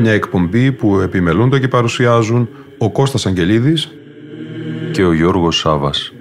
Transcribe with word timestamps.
Μια 0.00 0.12
εκπομπή 0.12 0.72
που 0.72 0.98
επιμελούνται 0.98 1.58
και 1.58 1.68
παρουσιάζουν 1.68 2.48
ο 2.78 2.90
Κώστας 2.90 3.26
Αγγελίδης 3.26 3.88
και 4.92 5.04
ο 5.04 5.12
Γιώργος 5.12 5.56
Σάβας. 5.56 6.12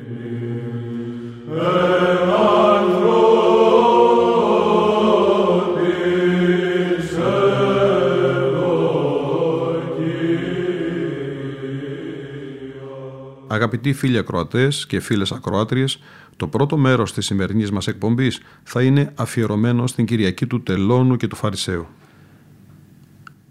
Αγαπητοί 13.48 13.94
φίλοι 13.94 14.18
ακροατές 14.18 14.86
και 14.86 15.00
φίλες 15.00 15.32
ακροάτριες, 15.32 16.00
το 16.38 16.48
πρώτο 16.48 16.78
μέρος 16.78 17.14
της 17.14 17.26
σημερινής 17.26 17.72
μας 17.72 17.88
εκπομπής 17.88 18.42
θα 18.64 18.82
είναι 18.82 19.12
αφιερωμένο 19.16 19.88
στην 19.88 20.06
Κυριακή 20.06 20.48
του 20.48 20.64
Τελώνου 20.64 21.16
και 21.16 21.28
του 21.28 21.36
Φαρισαίου. 21.36 21.88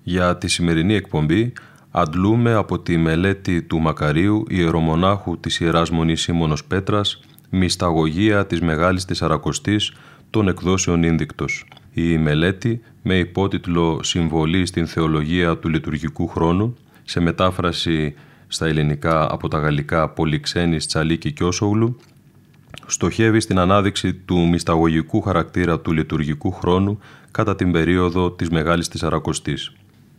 Για 0.08 0.36
τη 0.36 0.48
σημερινή 0.48 0.94
εκπομπή 0.94 1.52
αντλούμε 1.90 2.54
από 2.54 2.78
τη 2.78 2.96
μελέτη 2.96 3.62
του 3.62 3.78
Μακαρίου 3.78 4.44
ιερομονάχου 4.48 5.38
της 5.40 5.60
Ιεράς 5.60 5.90
Μονής 5.90 6.20
Σίμωνος 6.20 6.64
Πέτρας 6.64 7.20
«Μυσταγωγία 7.50 8.46
της 8.46 8.60
Μεγάλης 8.60 9.04
Τεσσαρακοστής 9.04 9.92
των 10.30 10.48
εκδόσεων 10.48 11.02
Ίνδικτος». 11.02 11.64
Η 11.92 12.18
μελέτη 12.18 12.80
με 13.02 13.18
υπότιτλο 13.18 14.00
«Συμβολή 14.02 14.66
στην 14.66 14.86
θεολογία 14.86 15.56
του 15.56 15.68
λειτουργικού 15.68 16.28
χρόνου» 16.28 16.76
σε 17.04 17.20
μετάφραση 17.20 18.14
στα 18.46 18.66
ελληνικά 18.66 19.32
από 19.32 19.48
τα 19.48 19.58
γαλλικά 19.58 20.08
Πολυξένης 20.08 20.86
Τσαλίκη 20.86 21.32
Κιώσογλου 21.32 21.96
στοχεύει 22.86 23.40
στην 23.40 23.58
ανάδειξη 23.58 24.14
του 24.14 24.48
μυσταγωγικού 24.48 25.20
χαρακτήρα 25.20 25.80
του 25.80 25.92
λειτουργικού 25.92 26.52
χρόνου 26.52 26.98
κατά 27.30 27.56
την 27.56 27.72
περίοδο 27.72 28.30
της 28.30 28.48
Μεγάλης 28.48 28.88
Τεσσαρακοστής. 28.88 29.72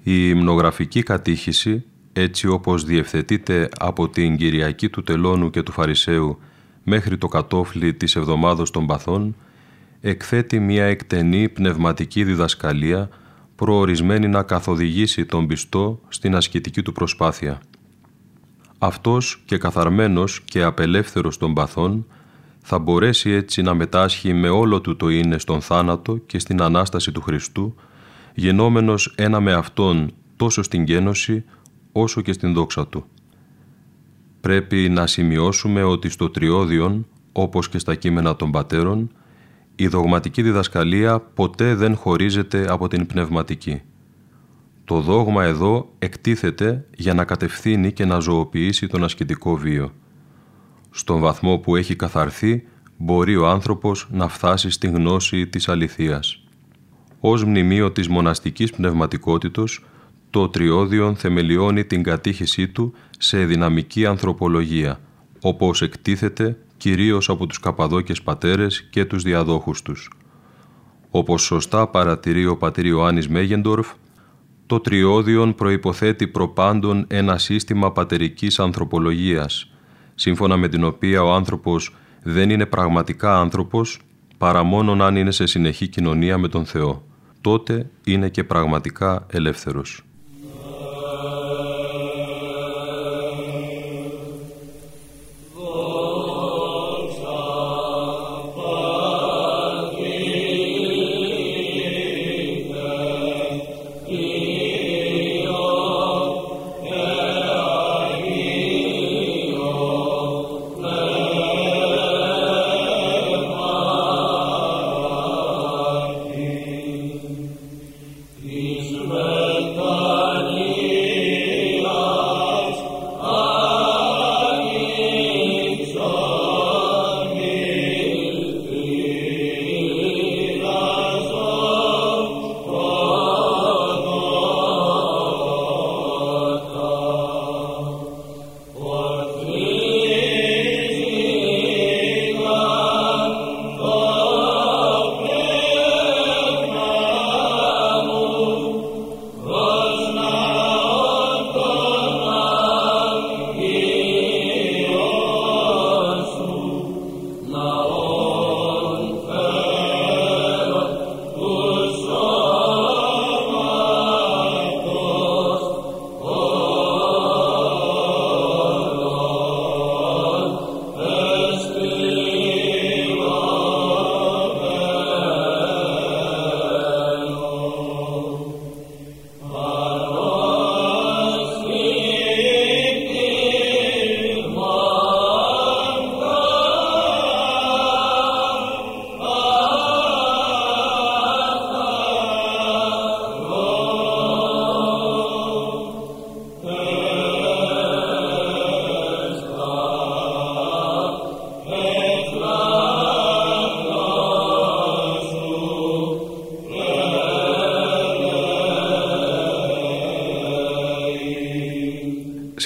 Η 0.10 0.30
υμνογραφική 0.30 1.04
κατήχηση, 1.04 1.84
έτσι 2.14 2.48
όπως 2.48 2.84
διευθετείται 2.84 3.70
από 3.80 4.10
την 4.10 4.38
Κυριακή 4.38 4.90
του 4.90 5.04
Τελώνου 5.04 5.50
και 5.50 5.64
του 5.64 5.72
Φαρισαίου 5.72 6.40
μέχρι 6.84 7.18
το 7.18 7.28
κατόφλι 7.28 7.94
της 7.94 8.16
Εβδομάδος 8.16 8.72
των 8.72 8.86
Παθών, 8.86 9.36
εκθέτει 10.02 10.60
μια 10.60 10.86
εκτενή 10.86 11.50
πνευματική 11.50 12.24
διδασκαλία 12.24 13.10
προορισμένη 13.56 14.28
να 14.28 14.44
καθοδηγήσει 14.44 15.26
τον 15.26 15.48
πιστό 15.48 16.00
στην 16.08 16.36
ασκητική 16.36 16.82
του 16.82 16.92
προσπάθεια. 16.92 17.62
Αυτός 18.78 19.42
και 19.46 19.58
καθαρμένος 19.58 20.42
και 20.46 20.64
απελεύθερος 20.64 21.38
των 21.38 21.54
παθών 21.54 22.06
θα 22.62 22.80
μπορέσει 22.80 23.30
έτσι 23.30 23.62
να 23.62 23.74
μετάσχει 23.74 24.34
με 24.34 24.50
όλο 24.50 24.82
του 24.82 24.96
το 24.96 25.10
είναι 25.10 25.38
στον 25.38 25.62
θάνατο 25.62 26.18
και 26.18 26.40
στην 26.40 26.62
Ανάσταση 26.62 27.12
του 27.12 27.22
Χριστού 27.22 27.76
γενόμενος 28.40 29.14
ένα 29.16 29.40
με 29.40 29.54
Αυτόν 29.54 30.14
τόσο 30.36 30.64
στην 30.64 30.84
γένωση 30.84 31.44
όσο 31.92 32.22
και 32.22 32.34
στην 32.34 32.54
δόξα 32.54 32.88
Του. 32.88 33.06
Πρέπει 34.42 34.90
να 34.90 35.08
σημειώσουμε 35.08 35.84
ότι 35.84 36.10
στο 36.10 36.30
Τριώδιον, 36.30 37.08
όπως 37.32 37.70
και 37.70 37.80
στα 37.80 37.96
κείμενα 37.96 38.36
των 38.36 38.52
Πατέρων, 38.52 39.12
η 39.76 39.88
δογματική 39.88 40.42
διδασκαλία 40.42 41.20
ποτέ 41.20 41.76
δεν 41.76 41.96
χωρίζεται 41.96 42.72
από 42.72 42.88
την 42.88 43.06
πνευματική. 43.06 43.82
Το 44.86 45.02
δόγμα 45.02 45.44
εδώ 45.44 45.90
εκτίθεται 46.00 46.86
για 46.98 47.14
να 47.14 47.26
κατευθύνει 47.26 47.92
και 47.92 48.06
να 48.06 48.20
ζωοποιήσει 48.20 48.88
τον 48.88 49.04
ασκητικό 49.04 49.56
βίο. 49.56 49.92
Στον 50.90 51.20
βαθμό 51.20 51.58
που 51.58 51.76
έχει 51.76 51.96
καθαρθεί, 51.96 52.64
μπορεί 52.98 53.36
ο 53.36 53.48
άνθρωπος 53.48 54.08
να 54.12 54.28
φτάσει 54.28 54.70
στη 54.70 54.88
γνώση 54.88 55.48
της 55.48 55.70
αληθείας. 55.70 56.47
Ως 57.30 57.44
μνημείο 57.44 57.92
της 57.92 58.08
μοναστικής 58.08 58.72
πνευματικότητος, 58.72 59.86
το 60.30 60.50
Τριώδιον 60.50 61.16
θεμελιώνει 61.16 61.86
την 61.86 62.04
κατήχησή 62.04 62.68
του 62.68 62.94
σε 63.18 63.46
δυναμική 63.46 64.06
ανθρωπολογία, 64.06 65.00
όπως 65.42 65.82
εκτίθεται 65.82 66.58
κυρίως 66.78 67.30
από 67.30 67.46
τους 67.48 67.60
Καπαδόκες 67.60 68.22
πατέρες 68.22 68.82
και 68.82 69.06
τους 69.06 69.24
διαδόχους 69.24 69.82
τους. 69.82 70.12
Όπως 71.10 71.42
σωστά 71.42 71.88
παρατηρεί 71.88 72.46
ο 72.46 72.58
πατήρ 72.58 72.86
Ιωάννης 72.86 73.28
Μέγεντορφ, 73.28 73.94
το 74.66 74.80
Τριώδιον 74.80 75.56
προϋποθέτει 75.56 76.28
προπάντων 76.28 77.06
ένα 77.08 77.38
σύστημα 77.38 77.92
πατερικής 77.92 78.60
ανθρωπολογίας, 78.60 79.72
σύμφωνα 80.16 80.58
με 80.58 80.68
την 80.68 80.84
οποία 80.84 81.24
ο 81.24 81.34
άνθρωπος 81.34 81.96
δεν 82.24 82.50
είναι 82.50 82.66
πραγματικά 82.66 83.40
άνθρωπος 83.40 84.00
παρά 84.38 84.64
μόνον 84.64 85.02
αν 85.02 85.16
είναι 85.16 85.32
σε 85.32 85.46
συνεχή 85.46 85.88
κοινωνία 85.88 86.38
με 86.38 86.48
τον 86.48 86.66
Θεό. 86.66 87.07
Τότε 87.48 87.90
είναι 88.04 88.30
και 88.30 88.44
πραγματικά 88.44 89.26
ελεύθερος. 89.30 90.04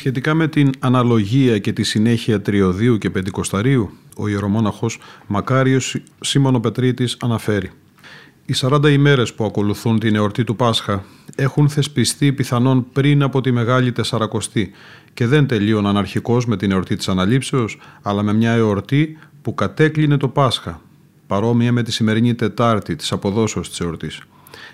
Σχετικά 0.01 0.33
με 0.33 0.47
την 0.47 0.69
αναλογία 0.79 1.57
και 1.57 1.73
τη 1.73 1.83
συνέχεια 1.83 2.41
τριωδίου 2.41 2.97
και 2.97 3.09
πεντηκοσταρίου, 3.09 3.89
ο 4.17 4.27
ιερομόναχος 4.27 4.99
Μακάριος 5.27 5.97
Σίμωνο 6.19 6.59
Πετρίτης 6.59 7.17
αναφέρει 7.21 7.71
οι 8.45 8.53
40 8.57 8.91
ημέρες 8.91 9.33
που 9.33 9.45
ακολουθούν 9.45 9.99
την 9.99 10.15
εορτή 10.15 10.43
του 10.43 10.55
Πάσχα 10.55 11.03
έχουν 11.35 11.69
θεσπιστεί 11.69 12.33
πιθανόν 12.33 12.85
πριν 12.93 13.23
από 13.23 13.41
τη 13.41 13.51
Μεγάλη 13.51 13.91
Τεσσαρακοστή 13.91 14.71
και 15.13 15.27
δεν 15.27 15.47
τελείωναν 15.47 15.97
αρχικώς 15.97 16.45
με 16.45 16.57
την 16.57 16.71
εορτή 16.71 16.95
της 16.95 17.07
Αναλήψεως, 17.07 17.79
αλλά 18.01 18.23
με 18.23 18.33
μια 18.33 18.51
εορτή 18.51 19.17
που 19.41 19.53
κατέκλεινε 19.53 20.17
το 20.17 20.27
Πάσχα, 20.27 20.81
παρόμοια 21.27 21.71
με 21.71 21.83
τη 21.83 21.91
σημερινή 21.91 22.35
Τετάρτη 22.35 22.95
της 22.95 23.11
αποδόσεως 23.11 23.69
της 23.69 23.79
εορτής. 23.79 24.21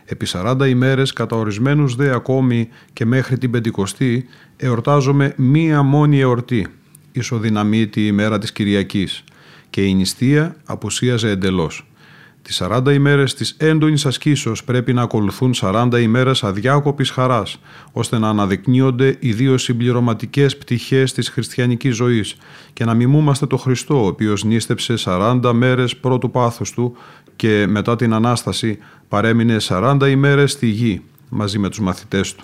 Επί 0.06 0.26
40 0.26 0.68
ημέρες, 0.68 1.14
κατά 1.14 1.36
ορισμένους 1.36 1.96
δε 1.96 2.14
ακόμη 2.14 2.68
και 2.94 3.06
μέχρι 3.06 3.38
την 3.38 3.52
Πεντηκοστή, 3.52 4.26
εορτάζομαι 4.58 5.34
μία 5.38 5.82
μόνη 5.82 6.20
εορτή, 6.20 6.68
ισοδυναμίτη 7.12 8.08
ημέρα 8.08 8.38
της 8.38 8.52
Κυριακής, 8.52 9.24
και 9.70 9.82
η 9.82 9.94
νηστεία 9.94 10.56
απουσίαζε 10.66 11.30
εντελώς. 11.30 11.88
Τις 12.48 12.56
40 12.56 12.94
ημέρες 12.94 13.34
της 13.34 13.56
έντονης 13.58 14.06
ασκήσεως 14.06 14.64
πρέπει 14.64 14.94
να 14.94 15.02
ακολουθούν 15.02 15.54
40 15.54 16.00
ημέρες 16.02 16.44
αδιάκοπης 16.44 17.10
χαράς, 17.10 17.60
ώστε 17.92 18.18
να 18.18 18.30
αναδεικνύονται 18.30 19.16
οι 19.20 19.34
δύο 19.34 19.58
συμπληρωματικές 19.58 20.58
πτυχές 20.58 21.14
της 21.14 21.30
χριστιανικής 21.30 21.96
ζωής 21.96 22.36
και 22.74 22.86
να 22.86 22.94
μιμούμαστε 22.94 23.46
το 23.46 23.58
Χριστό, 23.58 24.04
ο 24.04 24.08
οποίος 24.08 24.44
νίστεψε 24.44 24.94
40 24.98 25.52
μέρες 25.54 25.98
πρώτου 25.98 26.32
πάθους 26.32 26.72
του 26.72 26.98
και 27.38 27.66
μετά 27.70 27.96
την 27.96 28.14
ανάσταση 28.14 28.78
παρέμεινε 29.08 29.58
40 29.60 29.98
ημέρες 30.10 30.52
στη 30.52 30.68
γη 30.68 31.02
μαζί 31.30 31.60
με 31.60 31.70
τους 31.70 31.80
μαθητές 31.80 32.36
του. 32.36 32.44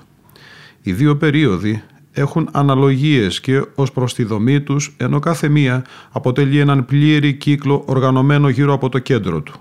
Οι 0.81 0.93
δύο 0.93 1.17
περίοδοι 1.17 1.83
έχουν 2.11 2.49
αναλογίες 2.51 3.39
και 3.39 3.65
ως 3.75 3.91
προς 3.91 4.13
τη 4.13 4.23
δομή 4.23 4.61
τους, 4.61 4.95
ενώ 4.97 5.19
κάθε 5.19 5.49
μία 5.49 5.85
αποτελεί 6.11 6.59
έναν 6.59 6.85
πλήρη 6.85 7.33
κύκλο 7.33 7.83
οργανωμένο 7.85 8.49
γύρω 8.49 8.73
από 8.73 8.89
το 8.89 8.99
κέντρο 8.99 9.41
του. 9.41 9.53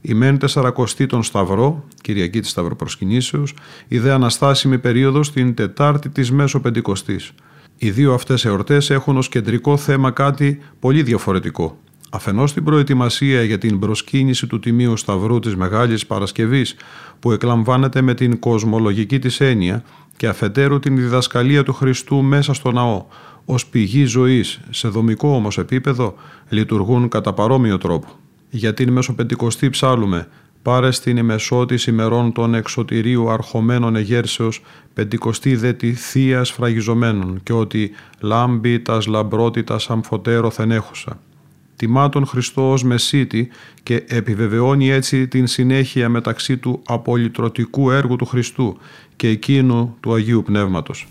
Η 0.00 0.14
μεν 0.14 0.38
τεσσαρακοστή 0.38 1.06
τον 1.06 1.22
Σταυρό, 1.22 1.84
Κυριακή 2.00 2.40
της 2.40 2.50
Σταυροπροσκυνήσεως, 2.50 3.54
η 3.88 3.98
δε 3.98 4.12
αναστάσιμη 4.12 4.78
περίοδος 4.78 5.32
την 5.32 5.54
Τετάρτη 5.54 6.08
της 6.08 6.30
Μέσο 6.32 6.60
Πεντηκοστής. 6.60 7.32
Οι 7.76 7.90
δύο 7.90 8.14
αυτές 8.14 8.44
εορτές 8.44 8.90
έχουν 8.90 9.16
ως 9.16 9.28
κεντρικό 9.28 9.76
θέμα 9.76 10.10
κάτι 10.10 10.58
πολύ 10.78 11.02
διαφορετικό. 11.02 11.78
Αφενός 12.14 12.52
την 12.52 12.64
προετοιμασία 12.64 13.42
για 13.42 13.58
την 13.58 13.78
προσκύνηση 13.78 14.46
του 14.46 14.58
Τιμίου 14.58 14.96
Σταυρού 14.96 15.38
της 15.38 15.56
Μεγάλης 15.56 16.06
Παρασκευής 16.06 16.76
που 17.20 17.32
εκλαμβάνεται 17.32 18.00
με 18.00 18.14
την 18.14 18.38
κοσμολογική 18.38 19.18
της 19.18 19.40
έννοια 19.40 19.84
και 20.16 20.26
αφετέρου 20.26 20.78
την 20.78 20.96
διδασκαλία 20.96 21.62
του 21.62 21.72
Χριστού 21.72 22.22
μέσα 22.22 22.52
στο 22.54 22.72
ναό, 22.72 23.04
ως 23.44 23.66
πηγή 23.66 24.04
ζωής, 24.04 24.60
σε 24.70 24.88
δομικό 24.88 25.28
όμως 25.28 25.58
επίπεδο, 25.58 26.14
λειτουργούν 26.48 27.08
κατά 27.08 27.32
παρόμοιο 27.32 27.78
τρόπο 27.78 28.08
για 28.50 28.74
την 28.74 28.92
μεσοπεντηκοστή 28.92 29.70
ψάλουμε 29.70 30.28
πάρε 30.62 30.90
στην 30.90 31.16
ημεσότης 31.16 31.86
ημερών 31.86 32.32
των 32.32 32.54
εξωτηρίου 32.54 33.30
αρχομένων 33.30 33.96
εγέρσεως 33.96 34.62
πεντηκοστή 34.94 35.56
δε 35.56 35.72
τη 35.72 35.92
θεία 35.92 36.44
σφραγιζομένων 36.44 37.40
και 37.42 37.52
ότι 37.52 37.90
λάμπει 38.20 38.80
τας 38.80 39.06
λαμπρότητας 39.06 39.90
αμφωτέρο 39.90 40.50
θενέχουσα. 40.50 41.18
Τιμά 41.76 42.08
τον 42.08 42.26
Χριστό 42.26 42.70
ως 42.70 42.82
Μεσίτη 42.82 43.48
και 43.82 44.04
επιβεβαιώνει 44.08 44.90
έτσι 44.90 45.28
την 45.28 45.46
συνέχεια 45.46 46.08
μεταξύ 46.08 46.56
του 46.56 46.80
απολυτρωτικού 46.86 47.90
έργου 47.90 48.16
του 48.16 48.24
Χριστού 48.26 48.76
και 49.16 49.28
εκείνου 49.28 49.96
του 50.00 50.14
Αγίου 50.14 50.42
Πνεύματος. 50.42 51.08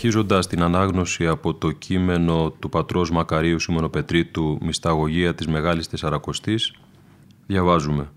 Συνεχίζοντας 0.00 0.46
την 0.46 0.62
ανάγνωση 0.62 1.26
από 1.26 1.54
το 1.54 1.70
κείμενο 1.70 2.52
του 2.58 2.68
πατρός 2.68 3.10
Μακαρίου 3.10 3.58
Σιμωνοπετρίτου 3.58 4.58
«Μυσταγωγία 4.62 5.34
της 5.34 5.46
Μεγάλης 5.46 5.88
Τεσσαρακοστής» 5.88 6.72
διαβάζουμε 7.46 8.10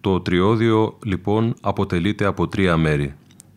«Το 0.00 0.20
τριώδιο 0.20 0.98
λοιπόν 1.04 1.54
αποτελείται 1.60 2.24
από 2.24 2.48
τρία 2.48 2.76
μέρη, 2.76 3.14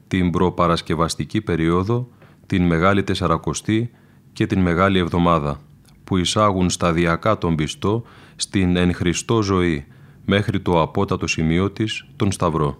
την 0.08 0.32
προπαρασκευαστική 0.32 1.42
περίοδο, 1.42 2.08
την 2.46 2.66
Μεγάλη 2.66 3.04
Τεσσαρακοστή 3.04 3.92
και 4.34 4.46
την 4.46 4.62
Μεγάλη 4.62 5.00
Εβδομάδα, 5.00 5.60
που 6.04 6.18
εισάγουν 6.18 6.70
σταδιακά 6.70 7.38
τον 7.38 7.56
πιστό 7.56 8.04
στην 8.36 8.76
εν 8.76 8.94
Χριστώ 8.94 9.42
ζωή 9.42 9.86
μέχρι 10.26 10.60
το 10.60 10.82
απότατο 10.82 11.28
σημείο 11.28 11.72
της, 11.72 12.06
τον 12.16 12.32
Σταυρό. 12.32 12.80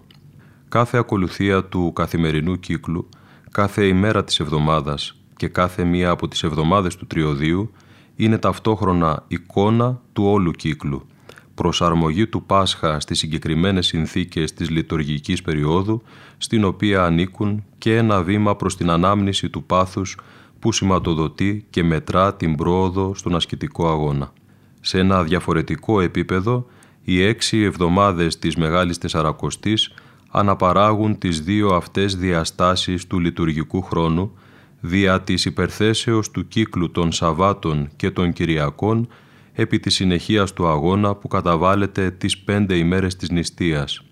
Κάθε 0.68 0.98
ακολουθία 0.98 1.64
του 1.64 1.92
καθημερινού 1.92 2.60
κύκλου, 2.60 3.08
κάθε 3.52 3.86
ημέρα 3.86 4.24
της 4.24 4.40
εβδομάδας 4.40 5.16
και 5.36 5.48
κάθε 5.48 5.84
μία 5.84 6.10
από 6.10 6.28
τις 6.28 6.42
εβδομάδες 6.42 6.96
του 6.96 7.06
τριωδίου 7.06 7.70
είναι 8.16 8.38
ταυτόχρονα 8.38 9.24
εικόνα 9.28 10.00
του 10.12 10.24
όλου 10.24 10.50
κύκλου, 10.50 11.06
προσαρμογή 11.54 12.26
του 12.26 12.42
Πάσχα 12.42 13.00
στις 13.00 13.18
συγκεκριμένες 13.18 13.86
συνθήκες 13.86 14.52
της 14.54 14.70
λειτουργικής 14.70 15.42
περίοδου, 15.42 16.02
στην 16.38 16.64
οποία 16.64 17.04
ανήκουν 17.04 17.64
και 17.78 17.96
ένα 17.96 18.22
βήμα 18.22 18.56
προς 18.56 18.76
την 18.76 18.90
ανάμνηση 18.90 19.50
του 19.50 19.64
πάθους 19.64 20.18
που 20.58 20.72
σηματοδοτεί 20.72 21.66
και 21.70 21.82
μετρά 21.82 22.34
την 22.34 22.56
πρόοδο 22.56 23.14
στον 23.14 23.34
ασκητικό 23.34 23.88
αγώνα. 23.88 24.32
Σε 24.80 24.98
ένα 24.98 25.22
διαφορετικό 25.22 26.00
επίπεδο, 26.00 26.66
οι 27.04 27.22
έξι 27.22 27.58
εβδομάδες 27.58 28.38
της 28.38 28.56
Μεγάλης 28.56 28.98
Τεσσαρακοστής 28.98 29.94
αναπαράγουν 30.32 31.18
τις 31.18 31.40
δύο 31.40 31.68
αυτές 31.68 32.16
διαστάσεις 32.16 33.06
του 33.06 33.18
λειτουργικού 33.18 33.82
χρόνου, 33.82 34.32
δια 34.80 35.20
της 35.20 35.44
υπερθέσεως 35.44 36.30
του 36.30 36.48
κύκλου 36.48 36.90
των 36.90 37.12
Σαββάτων 37.12 37.88
και 37.96 38.10
των 38.10 38.32
Κυριακών 38.32 39.08
επί 39.52 39.80
της 39.80 39.94
συνεχείας 39.94 40.52
του 40.52 40.68
αγώνα 40.68 41.14
που 41.14 41.28
καταβάλλεται 41.28 42.10
τις 42.10 42.38
πέντε 42.38 42.76
ημέρες 42.76 43.16
της 43.16 43.30
νηστείας. 43.30 44.04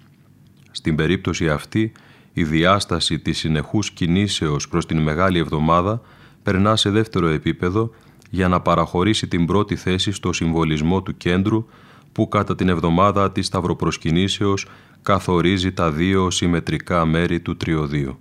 Στην 0.70 0.94
περίπτωση 0.96 1.48
αυτή, 1.48 1.92
η 2.32 2.44
διάσταση 2.44 3.18
της 3.18 3.38
συνεχούς 3.38 3.90
κινήσεως 3.90 4.68
προς 4.68 4.86
την 4.86 4.98
Μεγάλη 4.98 5.38
Εβδομάδα 5.38 6.00
περνά 6.42 6.76
σε 6.76 6.90
δεύτερο 6.90 7.26
επίπεδο 7.26 7.90
για 8.30 8.48
να 8.48 8.60
παραχωρήσει 8.60 9.26
την 9.26 9.46
πρώτη 9.46 9.76
θέση 9.76 10.12
στο 10.12 10.32
συμβολισμό 10.32 11.02
του 11.02 11.16
κέντρου 11.16 11.66
που 12.12 12.28
κατά 12.28 12.54
την 12.54 12.68
εβδομάδα 12.68 13.32
της 13.32 13.46
Σταυροπροσκυνήσεως 13.46 14.66
καθορίζει 15.02 15.72
τα 15.72 15.90
δύο 15.90 16.30
συμμετρικά 16.30 17.04
μέρη 17.04 17.40
του 17.40 17.56
τριωδίου. 17.56 18.18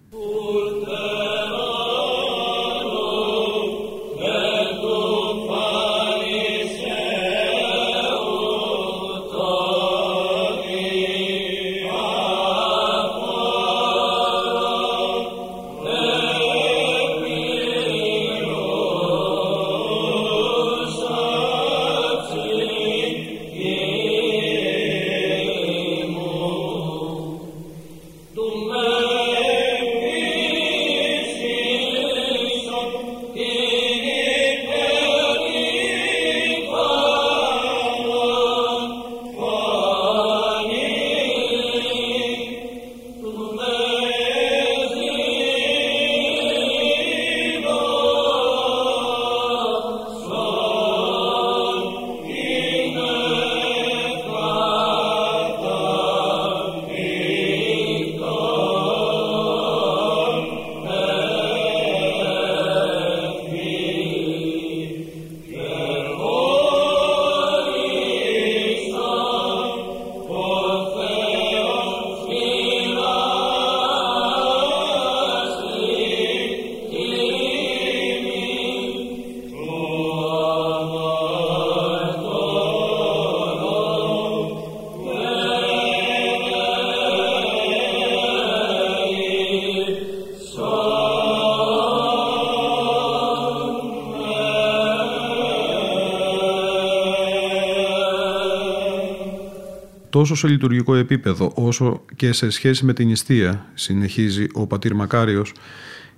Τόσο 100.20 100.36
σε 100.36 100.48
λειτουργικό 100.48 100.96
επίπεδο 100.96 101.52
όσο 101.56 102.02
και 102.16 102.32
σε 102.32 102.50
σχέση 102.50 102.86
με 102.86 102.94
την 102.94 103.08
νηστεία, 103.08 103.66
συνεχίζει 103.74 104.48
ο 104.54 104.68
πατήρ 104.68 104.94
Μακάριος, 104.94 105.54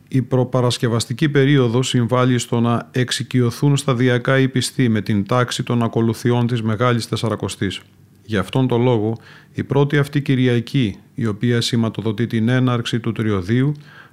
η 0.08 0.22
προπαρασκευαστική 0.22 1.30
περίοδος 1.30 1.88
συμβάλλει 1.88 2.38
στο 2.38 2.60
να 2.60 2.90
εξοικειωθούν 2.92 3.78
σταδιακά 3.78 4.40
οι 4.40 4.48
πιστοί 4.48 4.90
με 4.90 5.02
την 5.02 5.26
τάξη 5.26 5.64
των 5.64 5.84
ακολουθιών 5.84 6.48
της 6.48 6.62
Μεγάλης 6.62 7.08
Τεσσαρακοστής. 7.08 7.82
Γι' 8.26 8.38
αυτόν 8.38 8.68
τον 8.68 8.82
λόγο, 8.82 9.18
η 9.54 9.64
πρώτη 9.64 9.98
αυτή 9.98 10.22
Κυριακή, 10.22 10.98
η 11.16 11.26
οποία 11.26 11.62
σηματοδοτεί 11.62 12.28
την 12.28 12.50
έναρξη 12.50 13.00
του 13.00 13.12
τριωδίου, 13.12 13.72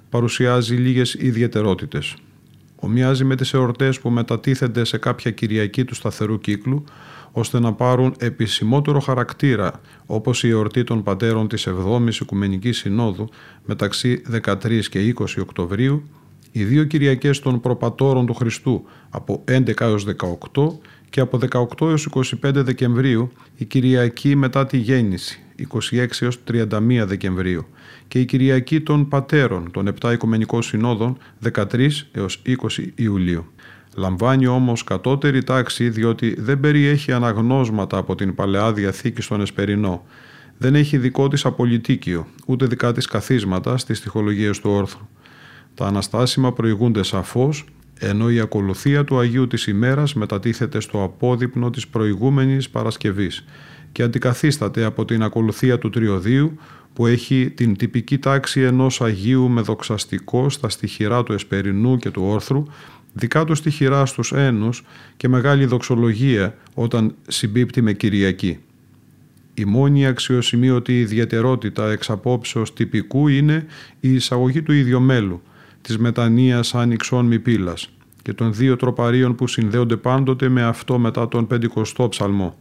παρουσιάζει 0.09 0.75
λίγες 0.75 1.13
ιδιαιτερότητες. 1.13 2.15
Ομοιάζει 2.79 3.23
με 3.23 3.35
τις 3.35 3.53
εορτές 3.53 3.99
που 3.99 4.09
μετατίθενται 4.09 4.83
σε 4.83 4.97
κάποια 4.97 5.31
Κυριακή 5.31 5.85
του 5.85 5.95
σταθερού 5.95 6.39
κύκλου, 6.39 6.83
ώστε 7.31 7.59
να 7.59 7.73
πάρουν 7.73 8.15
επισημότερο 8.19 8.99
χαρακτήρα 8.99 9.81
όπως 10.05 10.43
η 10.43 10.49
εορτή 10.49 10.83
των 10.83 11.03
πατέρων 11.03 11.47
της 11.47 11.67
7ης 11.67 12.21
Οικουμενικής 12.21 12.77
Συνόδου 12.77 13.29
μεταξύ 13.65 14.21
13 14.45 14.81
και 14.89 15.15
20 15.19 15.25
Οκτωβρίου, 15.41 16.03
οι 16.51 16.63
δύο 16.63 16.83
Κυριακές 16.83 17.39
των 17.39 17.59
προπατόρων 17.59 18.25
του 18.25 18.33
Χριστού 18.33 18.85
από 19.09 19.43
11 19.51 19.81
έως 19.81 20.05
18 20.53 20.79
και 21.09 21.19
από 21.19 21.39
18 21.51 21.87
έως 21.87 22.09
25 22.15 22.25
Δεκεμβρίου 22.53 23.31
η 23.55 23.65
Κυριακή 23.65 24.35
μετά 24.35 24.65
τη 24.65 24.77
γέννηση 24.77 25.43
26 25.71 26.05
έως 26.19 26.39
31 26.51 26.65
Δεκεμβρίου 27.05 27.65
και 28.07 28.19
η 28.19 28.25
Κυριακή 28.25 28.81
των 28.81 29.07
Πατέρων 29.07 29.71
των 29.71 29.93
7 30.01 30.13
Οικουμενικών 30.13 30.61
Συνόδων 30.61 31.17
13 31.53 31.89
έως 32.11 32.41
20 32.45 32.53
Ιουλίου. 32.95 33.45
Λαμβάνει 33.95 34.47
όμως 34.47 34.83
κατώτερη 34.83 35.43
τάξη 35.43 35.89
διότι 35.89 36.35
δεν 36.39 36.59
περιέχει 36.59 37.11
αναγνώσματα 37.11 37.97
από 37.97 38.15
την 38.15 38.35
Παλαιά 38.35 38.73
Διαθήκη 38.73 39.21
στον 39.21 39.41
Εσπερινό. 39.41 40.05
Δεν 40.57 40.75
έχει 40.75 40.97
δικό 40.97 41.27
της 41.27 41.45
απολυτίκιο, 41.45 42.27
ούτε 42.45 42.65
δικά 42.65 42.91
της 42.91 43.05
καθίσματα 43.05 43.77
στις 43.77 43.97
στοιχολογίες 43.97 44.59
του 44.59 44.69
όρθρου. 44.71 45.07
Τα 45.73 45.85
αναστάσιμα 45.85 46.53
προηγούνται 46.53 47.03
σαφώς, 47.03 47.65
ενώ 47.99 48.29
η 48.29 48.39
ακολουθία 48.39 49.03
του 49.03 49.19
Αγίου 49.19 49.47
της 49.47 49.67
ημέρας 49.67 50.13
μετατίθεται 50.13 50.79
στο 50.79 51.03
απόδειπνο 51.03 51.69
της 51.69 51.87
προηγούμενης 51.87 52.69
Παρασκευής 52.69 53.45
και 53.91 54.03
αντικαθίσταται 54.03 54.83
από 54.83 55.05
την 55.05 55.23
ακολουθία 55.23 55.79
του 55.79 55.89
Τριωδίου 55.89 56.59
που 56.93 57.07
έχει 57.07 57.49
την 57.55 57.75
τυπική 57.75 58.17
τάξη 58.17 58.61
ενός 58.61 59.01
Αγίου 59.01 59.49
με 59.49 59.61
δοξαστικό 59.61 60.49
στα 60.49 60.69
στοιχειρά 60.69 61.23
του 61.23 61.33
Εσπερινού 61.33 61.97
και 61.97 62.09
του 62.09 62.23
Όρθρου 62.23 62.65
δικά 63.13 63.45
του 63.45 63.55
στοιχειρά 63.55 64.05
στους 64.05 64.31
ένους 64.31 64.83
και 65.17 65.27
μεγάλη 65.27 65.65
δοξολογία 65.65 66.55
όταν 66.73 67.15
συμπίπτει 67.27 67.81
με 67.81 67.93
Κυριακή. 67.93 68.57
Η 69.53 69.65
μόνη 69.65 70.05
αξιοσημείωτη 70.07 70.99
ιδιαιτερότητα 70.99 71.91
εξ 71.91 72.09
απόψεως 72.09 72.73
τυπικού 72.73 73.27
είναι 73.27 73.65
η 73.99 74.13
εισαγωγή 74.13 74.61
του 74.61 74.71
ιδιομέλου, 74.71 75.41
της 75.81 75.97
μετανοίας 75.97 76.75
άνοιξών 76.75 77.25
μη 77.25 77.39
πύλας 77.39 77.89
και 78.21 78.33
των 78.33 78.53
δύο 78.53 78.75
τροπαρίων 78.75 79.35
που 79.35 79.47
συνδέονται 79.47 79.95
πάντοτε 79.95 80.49
με 80.49 80.63
αυτό 80.63 80.99
μετά 80.99 81.27
τον 81.27 81.47
πεντηκοστό 81.47 82.09
ψαλμό. 82.09 82.57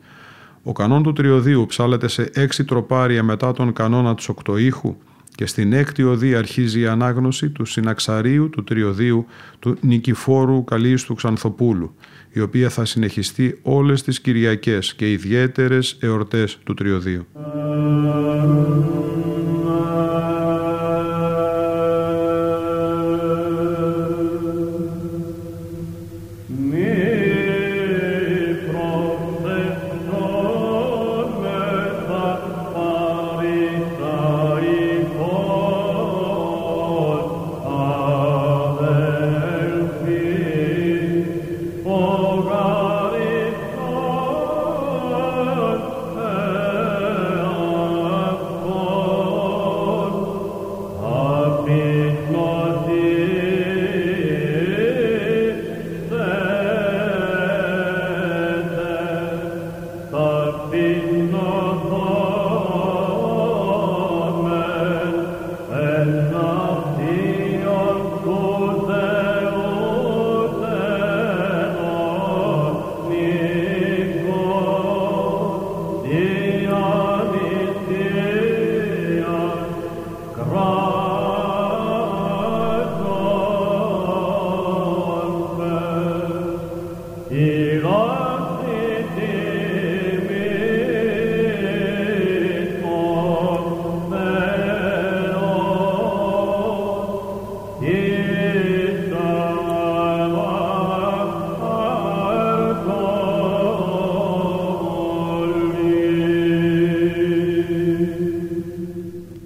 Ο 0.69 0.73
κανόν 0.73 1.03
του 1.03 1.13
τριωδίου 1.13 1.67
ψάλεται 1.67 2.09
σε 2.09 2.31
έξι 2.35 2.65
τροπάρια 2.65 3.23
μετά 3.23 3.53
τον 3.53 3.73
κανόνα 3.73 4.15
του 4.15 4.25
οκτωήχου 4.29 4.97
και 5.35 5.47
στην 5.47 5.73
έκτη 5.73 6.03
οδή 6.03 6.35
αρχίζει 6.35 6.81
η 6.81 6.87
ανάγνωση 6.87 7.51
του 7.51 7.65
συναξαρίου 7.65 8.51
του 8.51 8.65
τριωδίου 8.65 9.27
του 9.59 9.77
Νικηφόρου 9.81 10.65
Καλίστου 10.65 11.15
Ξανθοπούλου, 11.15 11.95
η 12.33 12.41
οποία 12.41 12.69
θα 12.69 12.85
συνεχιστεί 12.85 13.59
όλες 13.63 14.03
τις 14.03 14.21
Κυριακές 14.21 14.95
και 14.95 15.11
ιδιαίτερες 15.13 15.97
εορτές 16.01 16.59
του 16.65 16.75
τριωδίου. 16.75 17.27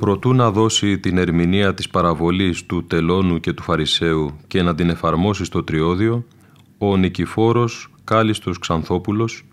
Προτού 0.02 0.35
να 0.35 0.50
δώσει 0.50 0.99
την 0.99 1.18
ερμηνεία 1.18 1.75
της 1.75 1.88
παραβολής 1.88 2.66
του 2.66 2.87
τελώνου 2.87 3.40
και 3.40 3.52
του 3.52 3.62
φαρισαίου 3.62 4.37
και 4.47 4.62
να 4.62 4.75
την 4.75 4.90
εφαρμόσει 4.90 5.44
στο 5.44 5.64
τριώδιο, 5.64 6.25
ο 6.78 6.97
Νικηφόρος 6.97 7.88
Κάλιστος 8.04 8.59
Ξανθόπουλος 8.59 9.44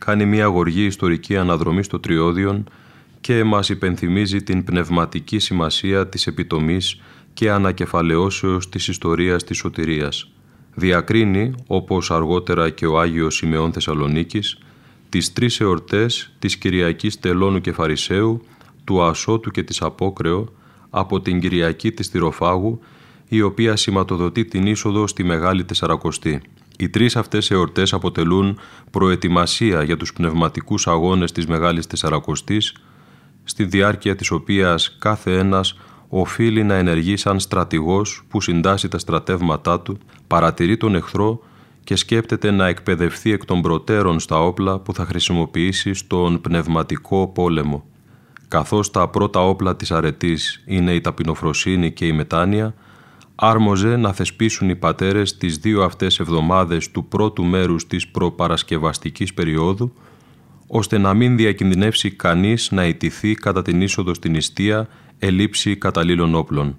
κάνει 0.00 0.26
μια 0.26 0.44
γοργή 0.44 0.84
ιστορική 0.84 1.36
αναδρομή 1.36 1.82
στο 1.82 2.00
τριώδιον 2.00 2.64
και 3.20 3.44
μας 3.44 3.68
υπενθυμίζει 3.68 4.42
την 4.42 4.64
πνευματική 4.64 5.38
σημασία 5.38 6.08
της 6.08 6.26
επιτομής 6.26 7.00
και 7.34 7.50
ανακεφαλαιώσεως 7.50 8.68
της 8.68 8.88
ιστορίας 8.88 9.44
της 9.44 9.56
σωτηρίας. 9.56 10.30
Διακρίνει, 10.74 11.54
όπως 11.66 12.10
αργότερα 12.10 12.70
και 12.70 12.86
ο 12.86 13.00
Άγιος 13.00 13.34
Σημεών 13.34 13.72
Θεσσαλονίκης, 13.72 14.58
τις 15.08 15.32
τρεις 15.32 15.60
εορτές 15.60 16.32
της 16.38 16.56
Κυριακής 16.56 17.20
Τελώνου 17.20 17.60
και 17.60 17.72
Φαρισαίου 17.72 18.42
του 18.86 19.02
Ασώτου 19.02 19.50
και 19.50 19.62
της 19.62 19.82
Απόκρεο 19.82 20.48
από 20.90 21.20
την 21.20 21.40
Κυριακή 21.40 21.92
της 21.92 22.10
Τυροφάγου, 22.10 22.80
η 23.28 23.42
οποία 23.42 23.76
σηματοδοτεί 23.76 24.44
την 24.44 24.66
είσοδο 24.66 25.06
στη 25.06 25.24
Μεγάλη 25.24 25.64
Τεσσαρακοστή. 25.64 26.40
Οι 26.78 26.88
τρεις 26.88 27.16
αυτές 27.16 27.50
εορτές 27.50 27.92
αποτελούν 27.92 28.58
προετοιμασία 28.90 29.82
για 29.82 29.96
τους 29.96 30.12
πνευματικούς 30.12 30.86
αγώνες 30.86 31.32
της 31.32 31.46
Μεγάλης 31.46 31.86
Τεσσαρακοστής, 31.86 32.74
στη 33.44 33.64
διάρκεια 33.64 34.16
της 34.16 34.30
οποίας 34.30 34.96
κάθε 34.98 35.38
ένας 35.38 35.78
οφείλει 36.08 36.64
να 36.64 36.74
ενεργεί 36.74 37.16
σαν 37.16 37.40
στρατηγός 37.40 38.22
που 38.28 38.40
συντάσσει 38.40 38.88
τα 38.88 38.98
στρατεύματά 38.98 39.80
του, 39.80 39.98
παρατηρεί 40.26 40.76
τον 40.76 40.94
εχθρό 40.94 41.40
και 41.84 41.96
σκέπτεται 41.96 42.50
να 42.50 42.66
εκπαιδευτεί 42.66 43.32
εκ 43.32 43.44
των 43.44 43.62
προτέρων 43.62 44.20
στα 44.20 44.40
όπλα 44.40 44.78
που 44.78 44.94
θα 44.94 45.04
χρησιμοποιήσει 45.04 45.94
στον 45.94 46.40
πνευματικό 46.40 47.28
πόλεμο. 47.28 47.84
Καθώς 48.48 48.90
τα 48.90 49.08
πρώτα 49.08 49.40
όπλα 49.40 49.76
της 49.76 49.90
αρετής 49.90 50.62
είναι 50.66 50.92
η 50.92 51.00
ταπεινοφροσύνη 51.00 51.92
και 51.92 52.06
η 52.06 52.12
μετάνοια, 52.12 52.74
άρμοζε 53.34 53.96
να 53.96 54.12
θεσπίσουν 54.12 54.68
οι 54.68 54.76
πατέρες 54.76 55.36
τις 55.36 55.58
δύο 55.58 55.82
αυτές 55.82 56.18
εβδομάδες 56.18 56.90
του 56.90 57.04
πρώτου 57.04 57.44
μέρους 57.44 57.86
της 57.86 58.08
προπαρασκευαστικής 58.08 59.34
περίοδου, 59.34 59.92
ώστε 60.66 60.98
να 60.98 61.14
μην 61.14 61.36
διακινδυνεύσει 61.36 62.10
κανείς 62.10 62.70
να 62.70 62.86
ιτηθεί 62.86 63.34
κατά 63.34 63.62
την 63.62 63.80
είσοδο 63.80 64.14
στην 64.14 64.34
ιστία 64.34 64.88
ελήψη 65.18 65.76
καταλήλων 65.76 66.34
όπλων. 66.34 66.76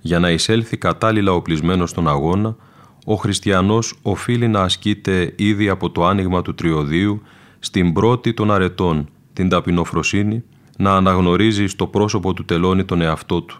Για 0.00 0.18
να 0.18 0.30
εισέλθει 0.30 0.76
κατάλληλα 0.76 1.32
οπλισμένος 1.32 1.90
στον 1.90 2.08
αγώνα, 2.08 2.56
ο 3.04 3.14
χριστιανός 3.14 3.98
οφείλει 4.02 4.48
να 4.48 4.60
ασκείται 4.62 5.32
ήδη 5.36 5.68
από 5.68 5.90
το 5.90 6.06
άνοιγμα 6.06 6.42
του 6.42 6.54
τριωδίου 6.54 7.22
στην 7.58 7.92
πρώτη 7.92 8.34
των 8.34 8.50
αρετών, 8.50 9.08
την 9.32 9.48
ταπεινοφροσύνη, 9.48 10.44
να 10.78 10.96
αναγνωρίζει 10.96 11.66
στο 11.66 11.86
πρόσωπο 11.86 12.32
του 12.32 12.44
τελώνει 12.44 12.84
τον 12.84 13.00
εαυτό 13.00 13.42
του, 13.42 13.58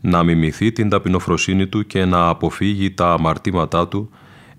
να 0.00 0.22
μιμηθεί 0.22 0.72
την 0.72 0.88
ταπεινοφροσύνη 0.88 1.66
του 1.66 1.86
και 1.86 2.04
να 2.04 2.28
αποφύγει 2.28 2.90
τα 2.90 3.12
αμαρτήματά 3.12 3.88
του, 3.88 4.10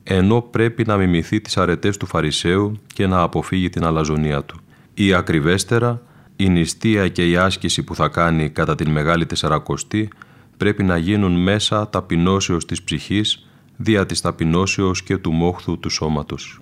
ενώ 0.03 0.41
πρέπει 0.41 0.85
να 0.85 0.97
μιμηθεί 0.97 1.41
τις 1.41 1.57
αρετές 1.57 1.97
του 1.97 2.05
Φαρισαίου 2.05 2.79
και 2.93 3.07
να 3.07 3.21
αποφύγει 3.21 3.69
την 3.69 3.85
αλαζονία 3.85 4.43
του. 4.43 4.59
Ή 4.93 5.13
ακριβέστερα, 5.13 6.01
η 6.35 6.49
νηστεία 6.49 7.07
και 7.07 7.29
η 7.29 7.37
άσκηση 7.37 7.83
που 7.83 7.95
θα 7.95 8.07
κάνει 8.07 8.49
κατά 8.49 8.75
την 8.75 8.89
Μεγάλη 8.91 9.25
Τεσσαρακοστή 9.25 10.09
πρέπει 10.57 10.83
να 10.83 10.97
γίνουν 10.97 11.41
μέσα 11.41 11.89
ταπεινώσεως 11.89 12.65
της 12.65 12.83
ψυχής, 12.83 13.47
δια 13.77 14.05
της 14.05 14.21
ταπεινώσεως 14.21 15.03
και 15.03 15.17
του 15.17 15.31
μόχθου 15.31 15.79
του 15.79 15.89
σώματος. 15.89 16.59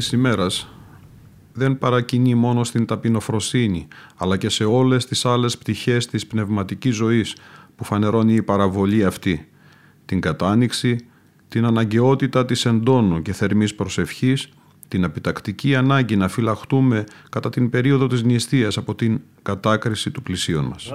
Της 0.00 0.12
ημέρας 0.12 0.68
δεν 1.52 1.78
παρακινεί 1.78 2.34
μόνο 2.34 2.64
στην 2.64 2.86
ταπεινοφροσύνη, 2.86 3.88
αλλά 4.16 4.36
και 4.36 4.48
σε 4.48 4.64
όλες 4.64 5.06
τις 5.06 5.24
άλλες 5.24 5.58
πτυχές 5.58 6.06
της 6.06 6.26
πνευματικής 6.26 6.94
ζωής 6.94 7.36
που 7.76 7.84
φανερώνει 7.84 8.34
η 8.34 8.42
παραβολή 8.42 9.04
αυτή, 9.04 9.48
την 10.04 10.20
κατάνοιξη, 10.20 10.96
την 11.48 11.64
αναγκαιότητα 11.64 12.44
της 12.44 12.64
εντόνου 12.66 13.22
και 13.22 13.32
θερμής 13.32 13.74
προσευχής, 13.74 14.48
την 14.88 15.04
επιτακτική 15.04 15.74
ανάγκη 15.74 16.16
να 16.16 16.28
φυλαχτούμε 16.28 17.04
κατά 17.30 17.50
την 17.50 17.70
περίοδο 17.70 18.06
της 18.06 18.22
νηστείας 18.22 18.76
από 18.76 18.94
την 18.94 19.20
κατάκριση 19.42 20.10
του 20.10 20.22
πλησίον 20.22 20.64
μας. 20.64 20.92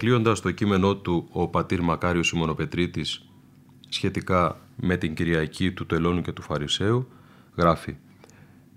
Κατακλείοντας 0.00 0.40
το 0.40 0.50
κείμενό 0.50 0.96
του 0.96 1.28
ο 1.32 1.48
πατήρ 1.48 1.82
Μακάριος 1.82 2.26
Σιμωνοπετρίτης 2.26 3.24
σχετικά 3.88 4.60
με 4.76 4.96
την 4.96 5.14
Κυριακή 5.14 5.72
του 5.72 5.86
Τελώνου 5.86 6.22
και 6.22 6.32
του 6.32 6.42
Φαρισαίου, 6.42 7.08
γράφει 7.56 7.96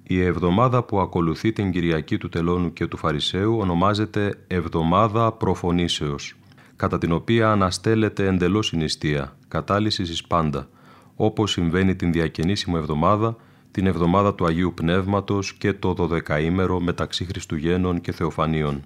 «Η 0.03 0.21
εβδομάδα 0.21 0.83
που 0.83 0.99
ακολουθεί 0.99 1.51
την 1.53 1.71
Κυριακή 1.71 2.17
του 2.17 2.29
Τελώνου 2.29 2.73
και 2.73 2.88
του 2.88 2.97
Φαρισαίου 2.97 3.57
ονομάζεται 3.57 4.43
Εβδομάδα 4.47 5.31
Προφωνήσεως, 5.31 6.36
κατά 6.75 6.97
την 6.97 7.12
οποία 7.12 7.51
αναστέλλεται 7.51 8.27
εντελώς 8.27 8.71
η 8.71 8.77
νηστεία, 8.77 9.38
κατάλυσης 9.47 10.09
εις 10.09 10.23
πάντα, 10.23 10.67
όπως 11.15 11.51
συμβαίνει 11.51 11.95
την 11.95 12.12
διακαινήσιμο 12.12 12.75
εβδομάδα, 12.79 13.36
την 13.71 13.86
εβδομάδα 13.88 14.36
του 14.36 14.45
Αγίου 14.45 14.73
Πνεύματος 14.73 15.53
και 15.53 15.73
το 15.73 15.93
δωδεκαήμερο 15.93 16.79
μεταξύ 16.79 17.25
Χριστουγέννων 17.25 18.01
και 18.01 18.12
Θεοφανίων. 18.12 18.83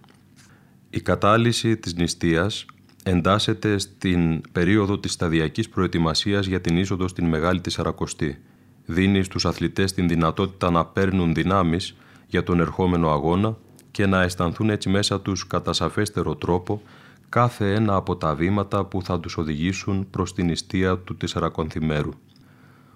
Η 0.89 1.02
κατάλυση 1.02 1.78
της 1.78 1.93
νηστείας 1.95 2.65
εντάσσεται 3.04 3.78
στην 3.78 4.41
περίοδο 4.52 5.00
της 5.00 5.12
σταδιακής 5.12 5.69
προετοιμασίας 5.69 6.45
για 6.45 6.62
την 6.62 6.78
είσοδο 6.78 7.08
στην 7.08 7.26
Μεγάλη 7.26 7.62
Τεσσαρακοστή. 7.62 8.38
Δίνει 8.86 9.23
στους 9.23 9.45
αθλητές 9.45 9.93
την 9.93 10.08
δυνατότητα 10.08 10.71
να 10.71 10.86
παίρνουν 10.86 11.34
δυνάμεις 11.34 11.95
για 12.28 12.43
τον 12.43 12.60
ερχόμενο 12.60 13.10
αγώνα 13.10 13.58
και 13.91 14.06
να 14.06 14.21
αισθανθούν 14.21 14.69
έτσι 14.69 14.89
μέσα 14.89 15.21
τους 15.21 15.47
κατά 15.47 15.73
σαφέστερο 15.73 16.36
τρόπο 16.36 16.82
κάθε 17.30 17.73
ένα 17.73 17.95
από 17.95 18.15
τα 18.15 18.36
βήματα 18.36 18.86
που 18.86 19.04
θα 19.04 19.19
τους 19.19 19.38
οδηγήσουν 19.38 20.08
προς 20.10 20.34
την 20.34 20.45
νηστεία 20.45 20.97
του 20.97 21.17
Τεσσαρακονθημέρου. 21.17 22.12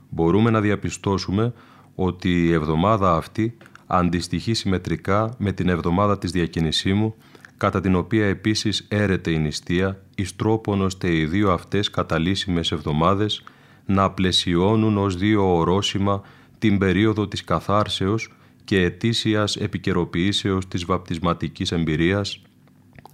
Μπορούμε 0.10 0.50
να 0.50 0.62
διαπιστώσουμε 0.62 1.54
ότι 1.96 2.46
η 2.46 2.52
εβδομάδα 2.52 3.16
αυτή 3.16 3.58
αντιστοιχεί 3.88 4.54
συμμετρικά 4.54 5.34
με 5.38 5.52
την 5.52 5.70
εβδομάδα 5.70 6.18
της 6.18 6.32
διακινησίμου 6.32 7.16
κατά 7.62 7.82
την 7.82 7.96
οποία 7.96 8.26
επίσης 8.26 8.86
έρεται 8.88 9.32
η 9.32 9.38
νηστεία, 9.38 10.02
εις 10.16 10.36
τρόπον 10.36 10.82
ώστε 10.82 11.16
οι 11.16 11.26
δύο 11.26 11.52
αυτές 11.52 11.90
καταλύσιμες 11.90 12.72
εβδομάδες 12.72 13.44
να 13.86 14.12
πλαισιώνουν 14.12 14.98
ως 14.98 15.16
δύο 15.16 15.58
ορόσημα 15.58 16.22
την 16.60 16.78
περίοδο 16.78 17.28
της 17.28 17.44
καθάρσεως 17.44 18.34
και 18.64 18.82
ετήσιας 18.82 19.56
επικαιροποιήσεως 19.56 20.68
της 20.68 20.86
βαπτισματικής 20.86 21.72
εμπειρίας, 21.72 22.42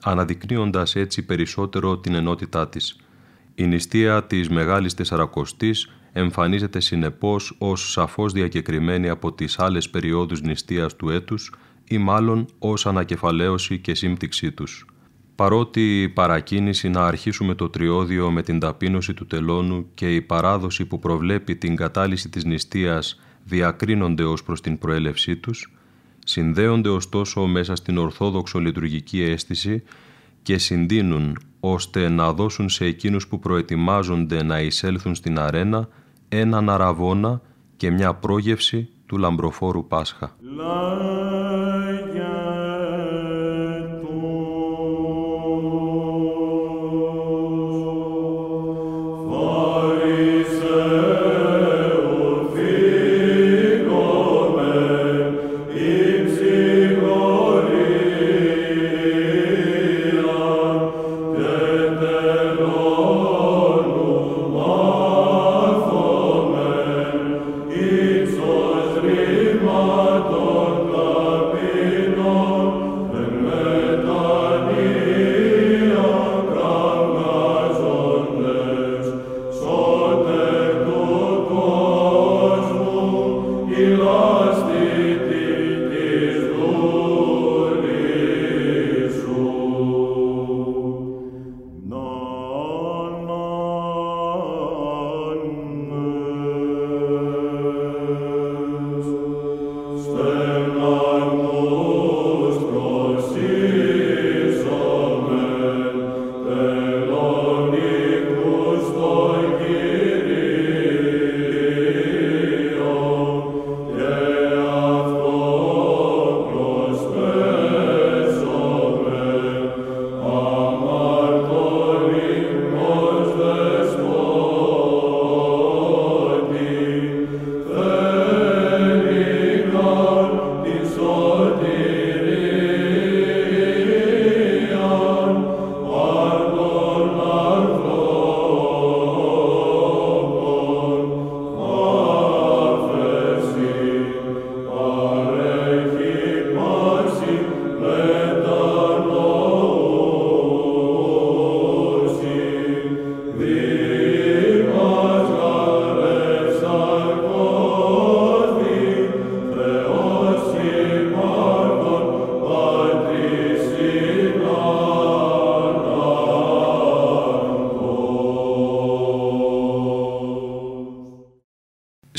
αναδεικνύοντας 0.04 0.96
έτσι 0.96 1.26
περισσότερο 1.26 1.98
την 1.98 2.14
ενότητά 2.14 2.70
της. 2.70 2.96
Η 3.56 3.68
νηστεία 3.68 4.24
της 4.24 4.50
Μεγάλης 4.50 4.94
Τεσσαρακοστής 4.94 5.90
εμφανίζεται 6.12 6.80
συνεπώς 6.80 7.56
ως 7.58 7.92
σαφώς 7.92 8.34
διακεκριμένη 8.34 9.10
από 9.10 9.34
τις 9.34 9.60
άλλες 9.60 9.90
περιόδους 9.90 10.42
νηστείας 10.42 10.96
του 10.96 11.10
έτους, 11.10 11.52
ή 11.88 11.98
μάλλον 11.98 12.46
ως 12.60 12.86
ανακεφαλαίωση 12.86 13.80
και 13.80 13.96
σύμπτυξή 13.96 14.52
τους. 14.52 14.86
Παρότι 15.36 16.02
η 16.02 16.10
παρακίνηση 16.10 16.90
να 16.90 17.08
αρχίσουμε 17.08 17.56
το 17.56 17.70
τριώδιο 17.70 18.32
με 18.32 18.42
την 18.42 18.60
ταπείνωση 18.60 19.14
του 19.14 19.26
τελώνου 19.26 19.86
και 19.94 20.16
η 20.16 20.22
παράδοση 20.22 20.86
που 20.86 21.00
προβλέπει 21.00 21.56
την 21.56 21.76
κατάλυση 21.76 22.30
της 22.30 22.44
νηστείας 22.46 23.20
διακρίνονται 23.44 24.24
ως 24.24 24.44
προς 24.44 24.62
την 24.62 24.78
προέλευσή 24.78 25.36
τους, 25.36 25.74
συνδέονται 26.26 26.90
ωστόσο 26.90 27.46
μέσα 27.46 27.76
στην 27.76 27.98
ορθόδοξο 27.98 28.60
λειτουργική 28.60 29.22
αίσθηση 29.22 29.84
και 30.42 30.58
συντείνουν 30.58 31.38
ώστε 31.60 32.10
να 32.10 32.34
δώσουν 32.34 32.70
σε 32.70 32.86
εκείνους 32.86 33.28
που 33.28 33.40
προετοιμάζονται 33.40 34.44
να 34.44 34.62
εισέλθουν 34.62 35.16
στην 35.16 35.40
αρένα 35.40 35.88
έναν 36.30 36.70
αραβόνα 36.70 37.42
και 37.78 37.92
μια 37.92 38.14
πρόγευση 38.14 38.90
του 39.08 39.18
λαμπροφόρου 39.18 39.88
Πάσχα. 39.88 40.36
was 84.08 84.97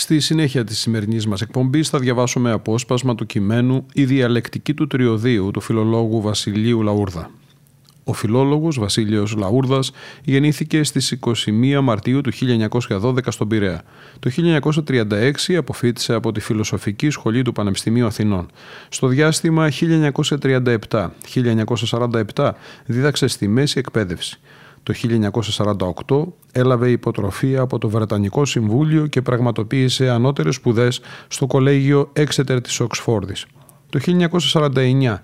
Στη 0.09 0.21
συνέχεια 0.21 0.65
της 0.65 0.79
σημερινής 0.79 1.27
μας 1.27 1.41
εκπομπής 1.41 1.89
θα 1.89 1.99
διαβάσουμε 1.99 2.51
απόσπασμα 2.51 3.15
του 3.15 3.27
κειμένου 3.27 3.87
«Η 3.93 4.05
διαλεκτική 4.05 4.75
του 4.75 4.87
τριωδίου» 4.87 5.51
του 5.51 5.61
φιλολόγου 5.61 6.21
Βασιλείου 6.21 6.83
Λαούρδα. 6.83 7.31
Ο 8.05 8.13
φιλόλογος 8.13 8.79
Βασίλειος 8.79 9.37
Λαούρδας 9.37 9.91
γεννήθηκε 10.25 10.83
στις 10.83 11.19
21 11.47 11.81
Μαρτίου 11.83 12.21
του 12.21 12.33
1912 12.89 13.19
στον 13.29 13.49
Πειραιά. 13.49 13.83
Το 14.19 14.31
1936 14.87 15.55
αποφύτησε 15.57 16.15
από 16.15 16.33
τη 16.33 16.41
Φιλοσοφική 16.41 17.11
Σχολή 17.11 17.43
του 17.43 17.53
Πανεπιστημίου 17.53 18.07
Αθηνών. 18.07 18.51
Στο 18.89 19.07
διάστημα 19.07 19.69
1937-1947 22.35 22.51
δίδαξε 22.87 23.27
στη 23.27 23.49
μέση 23.49 23.79
εκπαίδευση. 23.79 24.41
Το 24.89 24.95
1948 26.07 26.23
έλαβε 26.53 26.91
υποτροφία 26.91 27.61
από 27.61 27.79
το 27.79 27.89
Βρετανικό 27.89 28.45
Συμβούλιο 28.45 29.07
και 29.07 29.23
πραγματοποίησε 29.23 30.09
ανώτερες 30.09 30.55
σπουδές 30.55 31.01
στο 31.29 31.47
κολέγιο 31.47 32.11
Έξετερ 32.13 32.61
της 32.61 32.81
Οξφόρδης. 32.81 33.47
Το 33.91 33.99
1949 33.99 35.23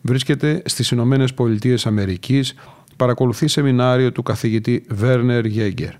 βρίσκεται 0.00 0.62
στις 0.64 0.90
Ηνωμένες 0.90 1.34
Πολιτείες 1.34 1.86
Αμερικής, 1.86 2.54
παρακολουθεί 2.96 3.48
σεμινάριο 3.48 4.12
του 4.12 4.22
καθηγητή 4.22 4.84
Βέρνερ 4.88 5.44
Γέγκερ. 5.44 5.92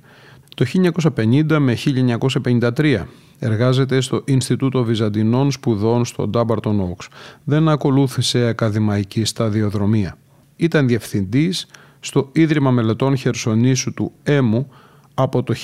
Το 0.55 0.65
1950 0.65 1.59
με 1.59 1.75
1953 1.75 3.07
εργάζεται 3.39 4.01
στο 4.01 4.23
Ινστιτούτο 4.25 4.85
Βυζαντινών 4.85 5.51
Σπουδών 5.51 6.05
στο 6.05 6.27
Ντάμπαρτον 6.29 6.81
Όξ. 6.81 7.09
Δεν 7.45 7.69
ακολούθησε 7.69 8.47
ακαδημαϊκή 8.47 9.25
σταδιοδρομία. 9.25 10.19
Ήταν 10.57 10.87
διευθυντής 10.87 11.67
στο 12.05 12.29
Ίδρυμα 12.33 12.71
Μελετών 12.71 13.17
Χερσονήσου 13.17 13.95
του 13.95 14.13
ΕΜΟΥ 14.23 14.67
από 15.15 15.43
το 15.43 15.55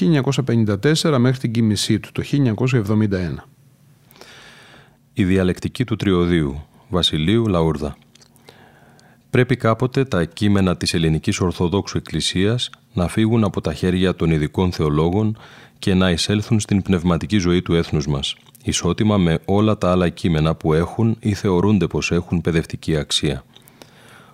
1954 1.03 1.17
μέχρι 1.19 1.39
την 1.39 1.53
κοίμησή 1.53 2.01
του 2.01 2.09
το 2.13 2.23
1971. 2.89 3.07
Η 5.13 5.25
διαλεκτική 5.25 5.85
του 5.85 5.97
τριωδίου 5.97 6.63
Βασιλείου 6.89 7.47
Λαούρδα 7.47 7.97
Πρέπει 9.31 9.57
κάποτε 9.57 10.05
τα 10.05 10.25
κείμενα 10.25 10.77
της 10.77 10.95
ελληνικής 10.95 11.41
Ορθοδόξου 11.41 11.99
Εκκλησίας 11.99 12.71
να 12.93 13.09
φύγουν 13.09 13.45
από 13.45 13.61
τα 13.61 13.75
χέρια 13.75 14.15
των 14.15 14.31
ειδικών 14.31 14.73
θεολόγων 14.73 15.39
και 15.79 15.95
να 15.95 16.11
εισέλθουν 16.11 16.61
στην 16.61 16.83
πνευματική 16.83 17.39
ζωή 17.39 17.63
του 17.63 17.75
έθνους 17.75 18.07
μας, 18.07 18.37
ισότιμα 18.65 19.17
με 19.17 19.39
όλα 19.45 19.79
τα 19.79 19.91
άλλα 19.91 20.09
κείμενα 20.09 20.55
που 20.55 20.73
έχουν 20.73 21.17
ή 21.21 21.35
θεωρούνται 21.35 21.87
πως 21.87 22.11
έχουν 22.11 22.41
παιδευτική 22.41 22.97
αξία. 22.97 23.45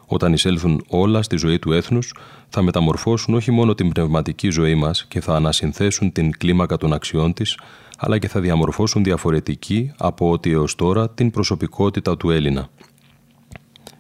Όταν 0.07 0.33
εισέλθουν 0.33 0.85
όλα 0.89 1.23
στη 1.23 1.37
ζωή 1.37 1.59
του 1.59 1.73
έθνους, 1.73 2.15
θα 2.49 2.63
μεταμορφώσουν 2.63 3.35
όχι 3.35 3.51
μόνο 3.51 3.75
την 3.75 3.93
πνευματική 3.93 4.51
ζωή 4.51 4.75
μας 4.75 5.05
και 5.09 5.21
θα 5.21 5.35
ανασυνθέσουν 5.35 6.13
την 6.13 6.31
κλίμακα 6.39 6.77
των 6.77 6.93
αξιών 6.93 7.33
της, 7.33 7.59
αλλά 7.99 8.19
και 8.19 8.29
θα 8.29 8.41
διαμορφώσουν 8.41 9.05
διαφορετική 9.05 9.93
από 9.97 10.31
ό,τι 10.31 10.51
έως 10.51 10.75
τώρα 10.75 11.11
την 11.11 11.31
προσωπικότητα 11.31 12.17
του 12.17 12.31
Έλληνα. 12.31 12.69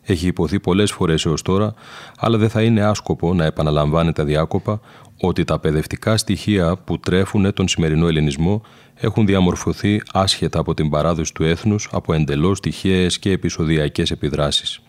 Έχει 0.03 0.27
υποθεί 0.27 0.61
πολλές 0.61 0.93
φορές 0.93 1.25
έως 1.25 1.43
τώρα, 1.43 1.75
αλλά 2.19 2.39
δεν 2.39 2.49
θα 2.49 2.63
είναι 2.63 2.83
άσκοπο 2.83 3.35
να 3.35 3.45
επαναλαμβάνεται 3.45 4.25
διάκοπα 4.25 4.81
ότι 5.21 5.45
τα 5.45 5.59
παιδευτικά 5.59 6.17
στοιχεία 6.17 6.77
που 6.77 6.99
τρέφουν 6.99 7.53
τον 7.53 7.69
σημερινό 7.69 8.07
ελληνισμό 8.07 8.63
έχουν 8.95 9.27
διαμορφωθεί 9.27 10.03
άσχετα 10.13 10.59
από 10.59 10.75
την 10.75 10.91
παράδοση 10.91 11.35
του 11.35 11.45
έθνους 11.45 11.89
από 11.93 12.13
εντελώς 12.13 12.61
τυχαίες 12.61 13.19
και 13.19 13.31
επεισοδιακές 13.31 14.11
επιδράσεις. 14.11 14.81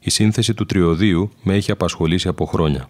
Η 0.00 0.10
σύνθεση 0.10 0.54
του 0.54 0.66
τριωδίου 0.66 1.30
με 1.42 1.54
έχει 1.54 1.70
απασχολήσει 1.70 2.28
από 2.28 2.46
χρόνια. 2.46 2.88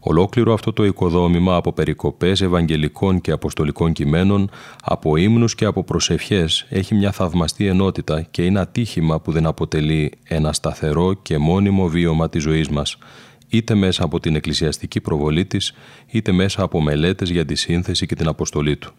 Ολόκληρο 0.00 0.52
αυτό 0.52 0.72
το 0.72 0.84
οικοδόμημα 0.84 1.56
από 1.56 1.72
περικοπές 1.72 2.40
ευαγγελικών 2.40 3.20
και 3.20 3.30
αποστολικών 3.30 3.92
κειμένων, 3.92 4.50
από 4.82 5.16
ύμνους 5.16 5.54
και 5.54 5.64
από 5.64 5.84
προσευχές 5.84 6.66
έχει 6.68 6.94
μια 6.94 7.12
θαυμαστή 7.12 7.66
ενότητα 7.66 8.22
και 8.22 8.44
είναι 8.44 8.60
ατύχημα 8.60 9.20
που 9.20 9.32
δεν 9.32 9.46
αποτελεί 9.46 10.12
ένα 10.24 10.52
σταθερό 10.52 11.14
και 11.14 11.38
μόνιμο 11.38 11.88
βίωμα 11.88 12.28
της 12.28 12.42
ζωής 12.42 12.68
μας, 12.68 12.98
είτε 13.48 13.74
μέσα 13.74 14.04
από 14.04 14.20
την 14.20 14.34
εκκλησιαστική 14.34 15.00
προβολή 15.00 15.44
της, 15.44 15.72
είτε 16.06 16.32
μέσα 16.32 16.62
από 16.62 16.80
μελέτες 16.80 17.30
για 17.30 17.44
τη 17.44 17.54
σύνθεση 17.54 18.06
και 18.06 18.14
την 18.14 18.28
αποστολή 18.28 18.76
του. 18.76 18.92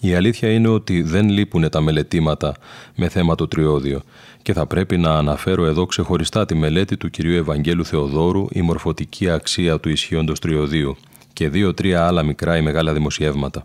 Η 0.00 0.14
αλήθεια 0.14 0.52
είναι 0.52 0.68
ότι 0.68 1.02
δεν 1.02 1.28
λείπουν 1.28 1.68
τα 1.68 1.80
μελετήματα 1.80 2.54
με 2.96 3.08
θέμα 3.08 3.34
το 3.34 3.48
τριώδιο 3.48 4.02
και 4.42 4.52
θα 4.52 4.66
πρέπει 4.66 4.96
να 4.96 5.10
αναφέρω 5.14 5.64
εδώ 5.64 5.86
ξεχωριστά 5.86 6.46
τη 6.46 6.54
μελέτη 6.54 6.96
του 6.96 7.10
κυρίου 7.10 7.36
Ευαγγέλου 7.36 7.84
Θεοδόρου 7.84 8.46
«Η 8.50 8.62
μορφωτική 8.62 9.30
αξία 9.30 9.80
του 9.80 9.88
ισχύοντος 9.88 10.38
τριωδίου» 10.38 10.96
και 11.32 11.48
δύο-τρία 11.48 12.06
άλλα 12.06 12.22
μικρά 12.22 12.56
ή 12.56 12.62
μεγάλα 12.62 12.92
δημοσιεύματα. 12.92 13.64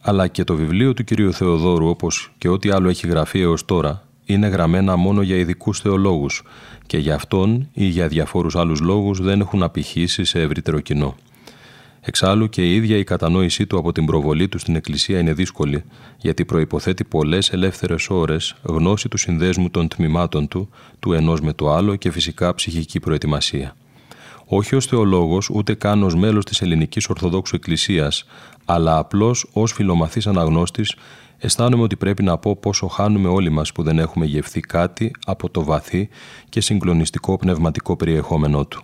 Αλλά 0.00 0.26
και 0.26 0.44
το 0.44 0.56
βιβλίο 0.56 0.94
του 0.94 1.04
κυρίου 1.04 1.32
Θεοδόρου, 1.32 1.88
όπως 1.88 2.32
και 2.38 2.48
ό,τι 2.48 2.70
άλλο 2.70 2.88
έχει 2.88 3.06
γραφεί 3.06 3.40
έως 3.40 3.64
τώρα, 3.64 4.02
είναι 4.24 4.46
γραμμένα 4.46 4.96
μόνο 4.96 5.22
για 5.22 5.36
ειδικούς 5.36 5.80
θεολόγους 5.80 6.42
και 6.86 6.98
για 6.98 7.14
αυτόν 7.14 7.68
ή 7.72 7.84
για 7.84 8.08
διαφόρους 8.08 8.56
άλλους 8.56 8.80
λόγους 8.80 9.20
δεν 9.20 9.40
έχουν 9.40 9.62
απηχήσει 9.62 10.24
σε 10.24 10.40
ευρύτερο 10.40 10.80
κοινό. 10.80 11.16
Εξάλλου 12.08 12.48
και 12.48 12.62
η 12.62 12.74
ίδια 12.74 12.96
η 12.96 13.04
κατανόησή 13.04 13.66
του 13.66 13.78
από 13.78 13.92
την 13.92 14.06
προβολή 14.06 14.48
του 14.48 14.58
στην 14.58 14.76
Εκκλησία 14.76 15.18
είναι 15.18 15.32
δύσκολη, 15.32 15.84
γιατί 16.18 16.44
προϋποθέτει 16.44 17.04
πολλές 17.04 17.50
ελεύθερες 17.50 18.10
ώρες, 18.10 18.54
γνώση 18.62 19.08
του 19.08 19.16
συνδέσμου 19.16 19.70
των 19.70 19.88
τμήματων 19.88 20.48
του, 20.48 20.68
του 20.98 21.12
ενός 21.12 21.40
με 21.40 21.52
το 21.52 21.72
άλλο 21.72 21.96
και 21.96 22.10
φυσικά 22.10 22.54
ψυχική 22.54 23.00
προετοιμασία. 23.00 23.76
Όχι 24.44 24.74
ως 24.74 24.86
θεολόγος, 24.86 25.50
ούτε 25.50 25.74
καν 25.74 26.02
ως 26.02 26.14
μέλος 26.14 26.44
της 26.44 26.60
Ελληνικής 26.60 27.08
Ορθοδόξου 27.08 27.56
Εκκλησίας, 27.56 28.24
αλλά 28.64 28.98
απλώς 28.98 29.48
ως 29.52 29.72
φιλομαθής 29.72 30.26
αναγνώστης, 30.26 30.94
αισθάνομαι 31.38 31.82
ότι 31.82 31.96
πρέπει 31.96 32.22
να 32.22 32.38
πω 32.38 32.56
πόσο 32.56 32.86
χάνουμε 32.86 33.28
όλοι 33.28 33.50
μας 33.50 33.72
που 33.72 33.82
δεν 33.82 33.98
έχουμε 33.98 34.26
γευθεί 34.26 34.60
κάτι 34.60 35.10
από 35.26 35.50
το 35.50 35.64
βαθύ 35.64 36.08
και 36.48 36.60
συγκλονιστικό 36.60 37.36
πνευματικό 37.36 37.96
περιεχόμενό 37.96 38.66
του. 38.66 38.82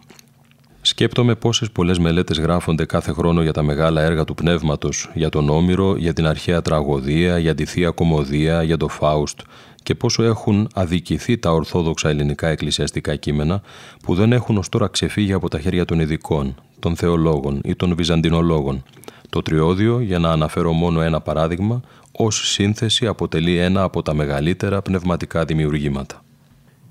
Σκέπτομαι 0.86 1.34
πόσες 1.34 1.70
πολλές 1.70 1.98
μελέτες 1.98 2.38
γράφονται 2.38 2.84
κάθε 2.84 3.12
χρόνο 3.12 3.42
για 3.42 3.52
τα 3.52 3.62
μεγάλα 3.62 4.02
έργα 4.02 4.24
του 4.24 4.34
πνεύματος, 4.34 5.10
για 5.14 5.28
τον 5.28 5.48
Όμηρο, 5.48 5.96
για 5.96 6.12
την 6.12 6.26
αρχαία 6.26 6.62
τραγωδία, 6.62 7.38
για 7.38 7.54
τη 7.54 7.64
θεία 7.64 7.90
κομμωδία, 7.90 8.62
για 8.62 8.76
το 8.76 8.88
Φάουστ 8.88 9.40
και 9.82 9.94
πόσο 9.94 10.22
έχουν 10.22 10.68
αδικηθεί 10.74 11.38
τα 11.38 11.52
ορθόδοξα 11.52 12.08
ελληνικά 12.08 12.48
εκκλησιαστικά 12.48 13.16
κείμενα 13.16 13.62
που 14.02 14.14
δεν 14.14 14.32
έχουν 14.32 14.56
ως 14.56 14.68
τώρα 14.68 14.88
ξεφύγει 14.88 15.32
από 15.32 15.48
τα 15.48 15.60
χέρια 15.60 15.84
των 15.84 16.00
ειδικών, 16.00 16.54
των 16.78 16.96
θεολόγων 16.96 17.60
ή 17.64 17.74
των 17.74 17.94
βυζαντινολόγων. 17.94 18.82
Το 19.30 19.42
τριώδιο, 19.42 20.00
για 20.00 20.18
να 20.18 20.30
αναφέρω 20.30 20.72
μόνο 20.72 21.00
ένα 21.00 21.20
παράδειγμα, 21.20 21.80
ως 22.12 22.50
σύνθεση 22.50 23.06
αποτελεί 23.06 23.58
ένα 23.58 23.82
από 23.82 24.02
τα 24.02 24.14
μεγαλύτερα 24.14 24.82
πνευματικά 24.82 25.44
δημιουργήματα. 25.44 26.23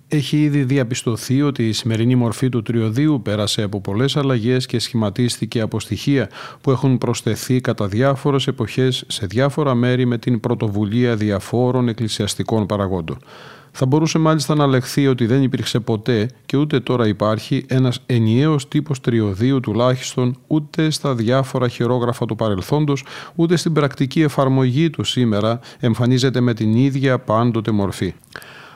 Έχει 0.07 0.41
ήδη 0.41 0.63
διαπιστωθεί 0.63 1.41
ότι 1.41 1.67
η 1.67 1.71
σημερινή 1.71 2.15
μορφή 2.15 2.49
του 2.49 2.61
τριωδίου 2.61 3.21
πέρασε 3.21 3.61
από 3.61 3.81
πολλές 3.81 4.17
αλλαγές 4.17 4.65
και 4.65 4.79
σχηματίστηκε 4.79 5.61
από 5.61 5.79
στοιχεία 5.79 6.29
που 6.61 6.71
έχουν 6.71 6.97
προσθεθεί 6.97 7.61
κατά 7.61 7.87
διάφορες 7.87 8.47
εποχές 8.47 9.03
σε 9.07 9.25
διάφορα 9.25 9.73
μέρη 9.73 10.05
με 10.05 10.17
την 10.17 10.39
πρωτοβουλία 10.39 11.15
διαφόρων 11.15 11.87
εκκλησιαστικών 11.87 12.65
παραγόντων. 12.65 13.17
Θα 13.75 13.85
μπορούσε 13.85 14.17
μάλιστα 14.19 14.55
να 14.55 14.67
λεχθεί 14.67 15.07
ότι 15.07 15.25
δεν 15.25 15.43
υπήρξε 15.43 15.79
ποτέ 15.79 16.29
και 16.45 16.57
ούτε 16.57 16.79
τώρα 16.79 17.07
υπάρχει 17.07 17.65
ένας 17.67 17.99
ενιαίος 18.05 18.67
τύπος 18.67 18.99
τριωδίου 18.99 19.59
τουλάχιστον 19.59 20.37
ούτε 20.47 20.89
στα 20.89 21.15
διάφορα 21.15 21.67
χειρόγραφα 21.67 22.25
του 22.25 22.35
παρελθόντος 22.35 23.05
ούτε 23.35 23.55
στην 23.55 23.73
πρακτική 23.73 24.21
εφαρμογή 24.21 24.89
του 24.89 25.03
σήμερα 25.03 25.59
εμφανίζεται 25.79 26.39
με 26.39 26.53
την 26.53 26.73
ίδια 26.75 27.19
πάντοτε 27.19 27.71
μορφή. 27.71 28.13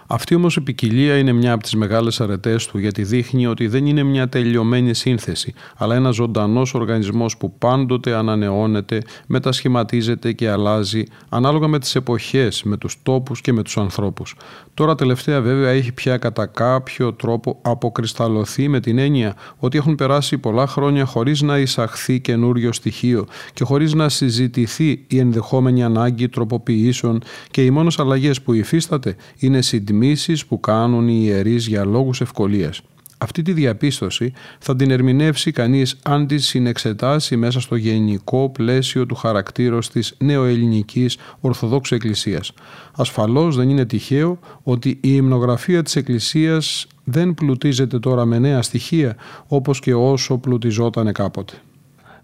Αυτή 0.10 0.36
όμως 0.36 0.56
η 0.56 0.62
ποικιλία 0.62 1.18
είναι 1.18 1.32
μια 1.32 1.54
από 1.54 1.64
τις 1.64 1.76
μεγάλες 1.76 2.22
αρετές 2.22 2.66
του 2.68 2.78
γιατί 2.78 3.04
δείχνει 3.04 3.48
ότι 3.48 3.68
δεν 3.68 3.86
είναι 3.86 4.04
μια 4.04 4.30
τελειωμένη 4.30 4.94
σύνθεση 4.94 5.54
αλλά 5.78 5.96
ένας 5.96 6.16
ζωντανός 6.16 6.74
οργανισμός 6.74 7.38
που 7.38 7.54
πάντοτε 7.58 8.16
ανανεώνεται, 8.16 9.02
μετασχηματίζεται 9.28 10.32
και 10.32 10.50
αλλάζει 10.50 11.04
ανάλογα 11.30 11.68
με 11.68 11.80
τις 11.80 11.96
εποχές, 11.96 12.64
με 12.64 12.78
τους 12.78 12.98
τόπους 13.04 13.42
και 13.42 13.54
με 13.54 13.62
τους 13.64 13.78
ανθρώπους. 13.78 14.36
Τώρα 14.74 14.96
τελευταία 14.96 15.42
βέβαια 15.42 15.70
έχει 15.70 15.92
πια 15.92 16.18
κατά 16.18 16.46
κάποιο 16.46 17.14
τρόπο 17.14 17.60
αποκρισταλωθεί 17.62 18.68
με 18.68 18.80
την 18.80 18.98
έννοια 18.98 19.36
ότι 19.58 19.78
έχουν 19.78 19.96
περάσει 19.96 20.38
πολλά 20.38 20.68
χρόνια 20.68 21.06
χωρίς 21.06 21.42
να 21.42 21.58
εισαχθεί 21.58 22.20
καινούριο 22.20 22.74
στοιχείο 22.74 23.26
και 23.54 23.64
χωρίς 23.64 23.94
να 23.94 24.10
συζητηθεί 24.10 25.06
η 25.08 25.20
ενδεχόμενη 25.20 25.84
ανάγκη 25.84 26.30
τροποποιήσεων 26.30 27.22
και 27.52 27.64
οι 27.66 27.70
μόνες 27.70 28.00
αλλαγές 28.00 28.42
που 28.42 28.54
υφίσταται 28.54 29.16
είναι 29.38 29.62
συντμήσεις 29.98 30.46
που 30.46 30.60
κάνουν 30.60 31.08
οι 31.08 31.20
ιερείς 31.24 31.68
για 31.68 31.86
λόγους 31.86 32.22
ευκολίας. 32.22 32.82
Αυτή 33.18 33.42
τη 33.42 33.54
διαπίστωση 33.54 34.34
θα 34.60 34.76
την 34.76 34.92
ερμηνεύσει 34.92 35.52
κανείς 35.52 35.98
αν 36.04 36.28
τη 36.28 36.38
συνεξετάσει 36.38 37.36
μέσα 37.36 37.60
στο 37.60 37.76
γενικό 37.76 38.50
πλαίσιο 38.50 39.06
του 39.06 39.16
χαρακτήρος 39.16 39.90
της 39.90 40.16
νεοελληνικής 40.20 41.18
Ορθοδόξου 41.40 41.96
Εκκλησίας. 41.96 42.52
Ασφαλώς 42.96 43.56
δεν 43.56 43.70
είναι 43.70 43.86
τυχαίο 43.86 44.40
ότι 44.64 44.90
η 44.90 45.00
υμνογραφία 45.02 45.84
της 45.84 45.96
Εκκλησίας 45.96 46.88
δεν 47.04 47.34
πλουτίζεται 47.34 48.00
τώρα 48.00 48.26
με 48.26 48.40
νέα 48.40 48.62
στοιχεία 48.62 49.16
όπως 49.48 49.80
και 49.80 49.94
όσο 49.94 50.38
πλουτιζόταν 50.38 51.12
κάποτε. 51.12 51.54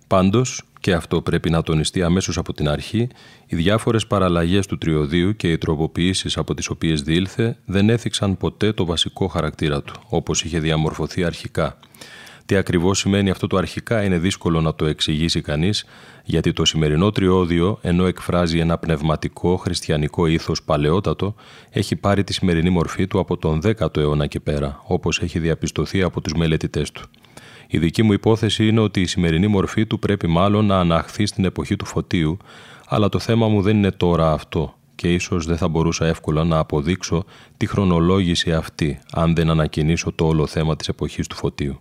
Πάντως 0.07 0.63
και 0.83 0.93
αυτό 0.93 1.21
πρέπει 1.21 1.49
να 1.49 1.61
τονιστεί 1.61 2.03
αμέσως 2.03 2.37
από 2.37 2.53
την 2.53 2.69
αρχή, 2.69 3.07
οι 3.45 3.55
διάφορες 3.55 4.07
παραλλαγές 4.07 4.65
του 4.65 4.77
τριωδίου 4.77 5.35
και 5.35 5.51
οι 5.51 5.57
τροποποιήσεις 5.57 6.37
από 6.37 6.53
τις 6.53 6.69
οποίες 6.69 7.01
διήλθε 7.01 7.57
δεν 7.65 7.89
έθιξαν 7.89 8.37
ποτέ 8.37 8.71
το 8.71 8.85
βασικό 8.85 9.27
χαρακτήρα 9.27 9.81
του, 9.81 9.93
όπως 10.09 10.43
είχε 10.43 10.59
διαμορφωθεί 10.59 11.23
αρχικά. 11.23 11.79
Τι 12.45 12.55
ακριβώς 12.55 12.99
σημαίνει 12.99 13.29
αυτό 13.29 13.47
το 13.47 13.57
αρχικά 13.57 14.03
είναι 14.03 14.17
δύσκολο 14.17 14.61
να 14.61 14.75
το 14.75 14.85
εξηγήσει 14.85 15.41
κανείς, 15.41 15.85
γιατί 16.23 16.53
το 16.53 16.65
σημερινό 16.65 17.11
τριώδιο, 17.11 17.77
ενώ 17.81 18.05
εκφράζει 18.05 18.59
ένα 18.59 18.77
πνευματικό 18.77 19.57
χριστιανικό 19.57 20.25
ήθος 20.25 20.63
παλαιότατο, 20.63 21.35
έχει 21.69 21.95
πάρει 21.95 22.23
τη 22.23 22.33
σημερινή 22.33 22.69
μορφή 22.69 23.07
του 23.07 23.19
από 23.19 23.37
τον 23.37 23.61
10ο 23.63 23.97
αιώνα 23.97 24.27
και 24.27 24.39
πέρα, 24.39 24.81
όπως 24.87 25.19
έχει 25.19 25.39
διαπιστωθεί 25.39 26.01
από 26.01 26.21
τους 26.21 26.33
μελετητές 26.33 26.91
του. 26.91 27.09
Η 27.73 27.77
δική 27.77 28.03
μου 28.03 28.13
υπόθεση 28.13 28.67
είναι 28.67 28.79
ότι 28.79 29.01
η 29.01 29.05
σημερινή 29.05 29.47
μορφή 29.47 29.85
του 29.85 29.99
πρέπει 29.99 30.27
μάλλον 30.27 30.65
να 30.65 30.79
αναχθεί 30.79 31.25
στην 31.25 31.45
εποχή 31.45 31.75
του 31.75 31.85
φωτίου, 31.85 32.37
αλλά 32.87 33.09
το 33.09 33.19
θέμα 33.19 33.47
μου 33.47 33.61
δεν 33.61 33.77
είναι 33.77 33.91
τώρα 33.91 34.31
αυτό 34.31 34.75
και 34.95 35.13
ίσως 35.13 35.45
δεν 35.45 35.57
θα 35.57 35.67
μπορούσα 35.67 36.05
εύκολα 36.05 36.43
να 36.43 36.57
αποδείξω 36.57 37.25
τη 37.57 37.65
χρονολόγηση 37.65 38.53
αυτή 38.53 38.99
αν 39.11 39.35
δεν 39.35 39.49
ανακοινήσω 39.49 40.11
το 40.11 40.25
όλο 40.25 40.47
θέμα 40.47 40.75
της 40.75 40.87
εποχής 40.87 41.27
του 41.27 41.35
φωτίου. 41.35 41.79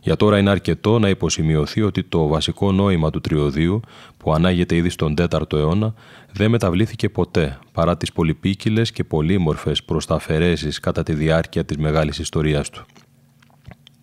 Για 0.00 0.16
τώρα 0.16 0.38
είναι 0.38 0.50
αρκετό 0.50 0.98
να 0.98 1.08
υποσημειωθεί 1.08 1.82
ότι 1.82 2.02
το 2.02 2.26
βασικό 2.26 2.72
νόημα 2.72 3.10
του 3.10 3.20
τριωδίου, 3.20 3.80
που 4.16 4.32
ανάγεται 4.32 4.76
ήδη 4.76 4.88
στον 4.88 5.14
4ο 5.18 5.52
αιώνα, 5.52 5.94
δεν 6.32 6.50
μεταβλήθηκε 6.50 7.08
ποτέ 7.08 7.58
παρά 7.72 7.96
τις 7.96 8.12
πολυπίκυλες 8.12 8.92
και 8.92 9.04
πολύμορφες 9.04 9.82
προσταφαιρέσεις 9.82 10.80
κατά 10.80 11.02
τη 11.02 11.12
διάρκεια 11.12 11.64
της 11.64 11.76
μεγάλης 11.76 12.18
ιστορίας 12.18 12.70
του. 12.70 12.86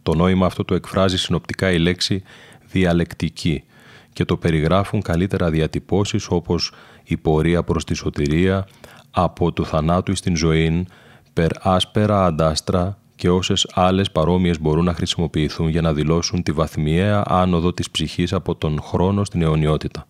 Το 0.04 0.14
νόημα 0.14 0.46
αυτό 0.46 0.66
το 0.66 0.76
εκφράζει 0.76 1.18
συνοπτικά 1.18 1.72
η 1.72 1.78
λέξη 1.78 2.24
διαλεκτική 2.72 3.64
και 4.14 4.26
το 4.26 4.38
περιγράφουν 4.38 5.02
καλύτερα 5.02 5.50
διατυπώσεις 5.50 6.28
όπως 6.30 6.72
η 7.04 7.18
πορεία 7.18 7.64
προς 7.64 7.84
τη 7.84 7.94
σωτηρία, 7.94 8.68
από 9.12 9.52
του 9.52 9.66
θανάτου 9.66 10.16
στην 10.16 10.36
ζωή, 10.36 10.88
περ 11.34 11.50
άσπερα 11.62 12.26
αντάστρα 12.26 12.98
και 13.16 13.30
όσες 13.30 13.68
άλλες 13.74 14.12
παρόμοιες 14.12 14.60
μπορούν 14.60 14.86
να 14.86 14.94
χρησιμοποιηθούν 14.94 15.68
για 15.68 15.82
να 15.82 15.94
δηλώσουν 15.94 16.44
τη 16.44 16.52
βαθμιαία 16.52 17.24
άνοδο 17.28 17.74
της 17.74 17.90
ψυχής 17.90 18.34
από 18.34 18.56
τον 18.56 18.82
χρόνο 18.82 19.24
στην 19.24 19.42
αιωνιότητα. 19.42 20.08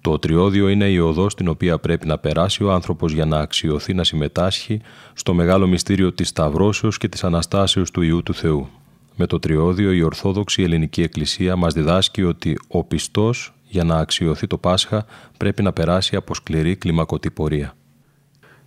Το 0.00 0.18
τριώδιο 0.18 0.68
είναι 0.68 0.88
η 0.88 0.98
οδό 0.98 1.30
στην 1.30 1.48
οποία 1.48 1.78
πρέπει 1.78 2.06
να 2.06 2.18
περάσει 2.18 2.64
ο 2.64 2.72
άνθρωπος 2.72 3.12
για 3.12 3.24
να 3.24 3.38
αξιωθεί 3.38 3.94
να 3.94 4.04
συμμετάσχει 4.04 4.80
στο 5.12 5.34
μεγάλο 5.34 5.66
μυστήριο 5.66 6.12
της 6.12 6.28
Σταυρώσεως 6.28 6.98
και 6.98 7.08
της 7.08 7.24
Αναστάσεως 7.24 7.90
του 7.90 8.02
Ιού 8.02 8.22
του 8.22 8.34
Θεού. 8.34 8.68
Με 9.16 9.26
το 9.26 9.38
τριώδιο 9.38 9.92
η 9.92 10.02
Ορθόδοξη 10.02 10.62
Ελληνική 10.62 11.02
Εκκλησία 11.02 11.56
μας 11.56 11.74
διδάσκει 11.74 12.22
ότι 12.22 12.58
ο 12.68 12.84
πιστός 12.84 13.54
για 13.68 13.84
να 13.84 13.96
αξιωθεί 13.96 14.46
το 14.46 14.58
Πάσχα 14.58 15.06
πρέπει 15.36 15.62
να 15.62 15.72
περάσει 15.72 16.16
από 16.16 16.34
σκληρή 16.34 16.76
κλιμακωτή 16.76 17.30
πορεία. 17.30 17.74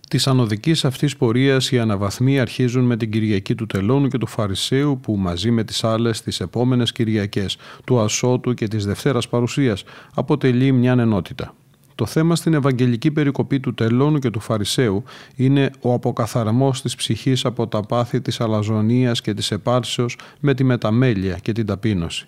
Της 0.08 0.26
ανωδικής 0.26 0.84
αυτής 0.84 1.16
πορείας 1.16 1.70
οι 1.70 1.78
αναβαθμοί 1.78 2.40
αρχίζουν 2.40 2.84
με 2.84 2.96
την 2.96 3.10
Κυριακή 3.10 3.54
του 3.54 3.66
Τελώνου 3.66 4.08
και 4.08 4.18
του 4.18 4.26
Φαρισαίου 4.26 5.00
που 5.02 5.16
μαζί 5.16 5.50
με 5.50 5.64
τις 5.64 5.84
άλλες 5.84 6.22
τις 6.22 6.40
επόμενες 6.40 6.92
Κυριακές 6.92 7.56
του 7.84 8.00
Ασώτου 8.00 8.54
και 8.54 8.68
της 8.68 8.86
Δευτέρας 8.86 9.28
Παρουσίας 9.28 9.84
αποτελεί 10.14 10.72
μια 10.72 10.92
ενότητα. 10.92 11.54
Το 11.96 12.06
θέμα 12.06 12.36
στην 12.36 12.54
Ευαγγελική 12.54 13.10
περικοπή 13.10 13.60
του 13.60 13.74
Τελώνου 13.74 14.18
και 14.18 14.30
του 14.30 14.40
Φαρισαίου 14.40 15.02
είναι 15.36 15.70
ο 15.80 15.92
αποκαθαρμός 15.92 16.82
της 16.82 16.94
ψυχής 16.94 17.44
από 17.44 17.66
τα 17.66 17.82
πάθη 17.82 18.20
της 18.20 18.40
αλαζονίας 18.40 19.20
και 19.20 19.34
της 19.34 19.50
επάρσεως 19.50 20.18
με 20.40 20.54
τη 20.54 20.64
μεταμέλεια 20.64 21.38
και 21.42 21.52
την 21.52 21.66
ταπείνωση. 21.66 22.26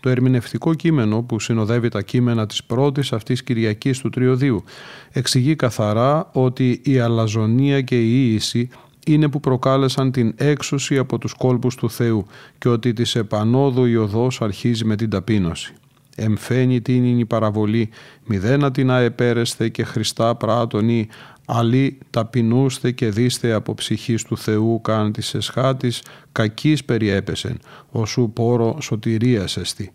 Το 0.00 0.08
ερμηνευτικό 0.08 0.74
κείμενο 0.74 1.22
που 1.22 1.40
συνοδεύει 1.40 1.88
τα 1.88 2.02
κείμενα 2.02 2.46
της 2.46 2.64
πρώτης 2.64 3.12
αυτής 3.12 3.42
Κυριακής 3.42 3.98
του 3.98 4.10
Τριωδίου 4.10 4.64
εξηγεί 5.10 5.56
καθαρά 5.56 6.30
ότι 6.32 6.80
η 6.84 6.98
αλαζονία 6.98 7.80
και 7.80 8.00
η 8.00 8.32
ίηση 8.32 8.68
είναι 9.06 9.28
που 9.28 9.40
προκάλεσαν 9.40 10.10
την 10.12 10.34
έξωση 10.36 10.98
από 10.98 11.18
τους 11.18 11.32
κόλπους 11.32 11.74
του 11.74 11.90
Θεού 11.90 12.26
και 12.58 12.68
ότι 12.68 12.92
της 12.92 13.14
επανόδου 13.14 13.84
η 13.84 13.96
οδός 13.96 14.40
αρχίζει 14.40 14.84
με 14.84 14.96
την 14.96 15.10
ταπείνωση 15.10 15.74
εμφαίνει 16.20 16.80
την 16.80 17.04
είναι 17.04 17.20
η 17.20 17.26
παραβολή, 17.26 17.88
μηδένα 18.24 18.70
την 18.70 18.90
αεπέρεστε 18.90 19.68
και 19.68 19.84
χριστά 19.84 20.34
πράτονη, 20.34 21.08
αλλή 21.46 21.98
ταπεινούστε 22.10 22.90
και 22.90 23.08
δίστε 23.08 23.52
από 23.52 23.74
ψυχής 23.74 24.22
του 24.22 24.36
Θεού 24.36 24.80
καν 24.80 25.12
της 25.12 25.34
εσχάτης, 25.34 26.02
κακής 26.32 26.84
περιέπεσεν, 26.84 27.58
όσου 27.90 28.30
πόρο 28.34 28.76
σωτηρίας 28.80 29.56
εστι. 29.56 29.92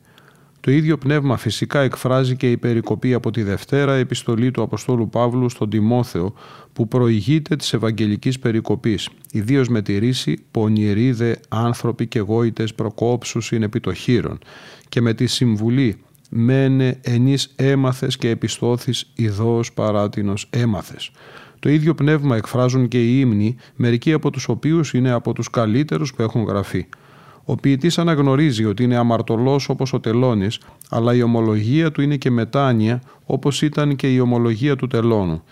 Το 0.65 0.71
ίδιο 0.71 0.97
πνεύμα 0.97 1.38
φυσικά 1.38 1.80
εκφράζει 1.80 2.36
και 2.36 2.51
η 2.51 2.57
περικοπή 2.57 3.13
από 3.13 3.32
τη 3.32 3.43
Δευτέρα 3.43 3.93
επιστολή 3.93 4.51
του 4.51 4.61
Αποστόλου 4.61 5.09
Παύλου 5.09 5.49
στον 5.49 5.69
Τιμόθεο 5.69 6.34
που 6.73 6.88
προηγείται 6.88 7.55
της 7.55 7.73
Ευαγγελικής 7.73 8.39
περικοπής, 8.39 9.09
ιδίως 9.32 9.67
με 9.67 9.82
τη 9.82 9.97
ρίση 9.97 10.45
«Πονηρίδε 10.51 11.39
άνθρωποι 11.49 12.07
και 12.07 12.19
γόητες 12.19 12.73
προκόψους 12.73 13.51
είναι 13.51 13.65
επί 13.65 13.80
και 14.89 15.01
με 15.01 15.13
τη 15.13 15.28
συμβουλή 15.28 16.04
μένε 16.30 16.99
ενής 17.01 17.53
έμαθες 17.55 18.17
και 18.17 18.30
επιστώθης 18.30 19.11
ιδός 19.15 19.73
παράτινος 19.73 20.47
έμαθες. 20.49 21.11
Το 21.59 21.69
ίδιο 21.69 21.95
πνεύμα 21.95 22.36
εκφράζουν 22.36 22.88
και 22.88 23.03
οι 23.03 23.19
ύμνοι, 23.19 23.55
μερικοί 23.76 24.13
από 24.13 24.30
τους 24.30 24.47
οποίους 24.47 24.93
είναι 24.93 25.11
από 25.11 25.34
τους 25.34 25.49
καλύτερους 25.49 26.13
που 26.13 26.21
έχουν 26.21 26.43
γραφεί. 26.43 26.88
Ο 27.45 27.55
ποιητής 27.55 27.97
αναγνωρίζει 27.97 28.65
ότι 28.65 28.84
είναι 28.84 28.95
αμαρτωλός 28.95 29.69
όπως 29.69 29.93
ο 29.93 29.99
τελώνης, 29.99 30.59
αλλά 30.89 31.15
η 31.15 31.21
ομολογία 31.21 31.91
του 31.91 32.01
είναι 32.01 32.15
και 32.15 32.32
μετάνοια 32.32 33.01
όπως 33.26 33.61
ήταν 33.61 33.95
και 33.95 34.13
η 34.13 34.19
ομολογία 34.19 34.76
του 34.76 34.88
τελώνου. 34.88 35.43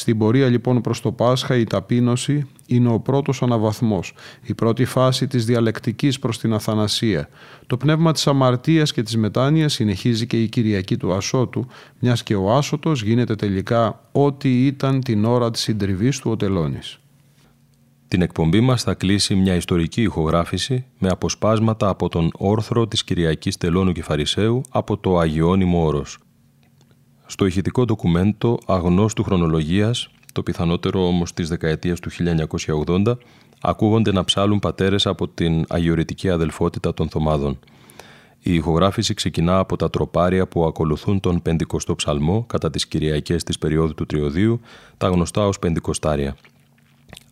Στην 0.00 0.18
πορεία 0.18 0.48
λοιπόν 0.48 0.80
προς 0.80 1.00
το 1.00 1.12
Πάσχα 1.12 1.56
η 1.56 1.64
ταπείνωση 1.64 2.46
είναι 2.66 2.88
ο 2.88 3.00
πρώτος 3.00 3.42
αναβαθμός, 3.42 4.12
η 4.42 4.54
πρώτη 4.54 4.84
φάση 4.84 5.26
της 5.26 5.44
διαλεκτικής 5.44 6.18
προς 6.18 6.38
την 6.38 6.52
αθανασία. 6.52 7.28
Το 7.66 7.76
πνεύμα 7.76 8.12
της 8.12 8.26
αμαρτίας 8.26 8.92
και 8.92 9.02
της 9.02 9.16
μετάνοιας 9.16 9.72
συνεχίζει 9.72 10.26
και 10.26 10.42
η 10.42 10.48
Κυριακή 10.48 10.96
του 10.96 11.12
Ασώτου, 11.12 11.66
μιας 11.98 12.22
και 12.22 12.34
ο 12.34 12.56
Άσωτος 12.56 13.02
γίνεται 13.02 13.34
τελικά 13.34 14.08
ό,τι 14.12 14.66
ήταν 14.66 15.00
την 15.00 15.24
ώρα 15.24 15.50
της 15.50 15.60
συντριβής 15.60 16.18
του 16.18 16.30
ο 16.30 16.36
Τελώνης. 16.36 16.98
Την 18.08 18.22
εκπομπή 18.22 18.60
μας 18.60 18.82
θα 18.82 18.94
κλείσει 18.94 19.34
μια 19.34 19.54
ιστορική 19.54 20.02
ηχογράφηση 20.02 20.84
με 20.98 21.08
αποσπάσματα 21.08 21.88
από 21.88 22.08
τον 22.08 22.30
όρθρο 22.32 22.86
της 22.86 23.04
Κυριακής 23.04 23.56
Τελώνου 23.56 23.92
και 23.92 24.02
Φαρισαίου 24.02 24.60
από 24.70 24.96
το 24.96 25.18
Αγιώνυμο 25.18 25.84
Όρος– 25.86 26.18
στο 27.30 27.46
ηχητικό 27.46 27.84
ντοκουμέντο 27.84 28.58
αγνώστου 28.66 29.22
χρονολογίας, 29.22 30.08
το 30.32 30.42
πιθανότερο 30.42 31.06
όμως 31.06 31.32
της 31.32 31.48
δεκαετίας 31.48 32.00
του 32.00 32.10
1980, 32.10 33.18
ακούγονται 33.60 34.12
να 34.12 34.24
ψάλουν 34.24 34.58
πατέρες 34.58 35.06
από 35.06 35.28
την 35.28 35.64
αγιορητική 35.68 36.30
αδελφότητα 36.30 36.94
των 36.94 37.08
Θωμάδων. 37.08 37.58
Η 38.42 38.54
ηχογράφηση 38.54 39.14
ξεκινά 39.14 39.58
από 39.58 39.76
τα 39.76 39.90
τροπάρια 39.90 40.46
που 40.46 40.64
ακολουθούν 40.64 41.20
τον 41.20 41.42
πεντηκοστό 41.42 41.94
ψαλμό 41.94 42.44
κατά 42.48 42.70
τις 42.70 42.86
Κυριακές 42.86 43.44
της 43.44 43.58
περίοδου 43.58 43.94
του 43.94 44.06
Τριωδίου, 44.06 44.60
τα 44.96 45.08
γνωστά 45.08 45.46
ως 45.46 45.58
πεντηκοστάρια. 45.58 46.36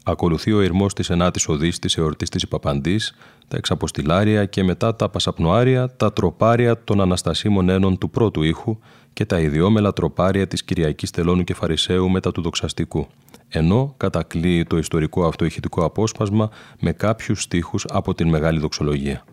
Ακολουθεί 0.05 0.53
ο 0.53 0.63
ηρμός 0.63 0.95
της 0.95 1.11
ενάτης 1.11 1.49
οδής 1.49 1.79
της 1.79 1.97
εορτής 1.97 2.29
της 2.29 2.43
Υπαπαντής, 2.43 3.15
τα 3.49 3.57
εξαποστηλάρια 3.57 4.45
και 4.45 4.65
μετά 4.65 4.97
τα 4.97 5.09
πασαπνοάρια, 5.09 5.97
τα 5.97 6.13
τροπάρια 6.13 6.85
των 6.85 7.01
Αναστασίμων 7.01 7.69
ένων 7.69 7.99
του 7.99 8.11
πρώτου 8.11 8.43
ήχου, 8.43 8.79
και 9.19 9.25
τα 9.25 9.41
ιδιόμελα 9.41 9.93
τροπάρια 9.93 10.47
της 10.47 10.65
Κυριακής 10.65 11.11
Τελώνου 11.11 11.45
και 11.45 11.55
Φαρισαίου 11.55 12.11
μετά 12.11 12.33
του 12.33 12.43
δοξαστικού, 12.43 13.07
ενώ 13.49 13.95
κατακλείει 13.97 14.65
το 14.65 14.79
ιστορικό 14.79 15.27
αυτό 15.27 15.45
ηχητικό 15.45 15.85
απόσπασμα 15.85 16.51
με 16.81 16.93
κάποιους 16.93 17.43
στίχους 17.43 17.85
από 17.89 18.15
την 18.15 18.29
Μεγάλη 18.29 18.59
Δοξολογία. 18.59 19.25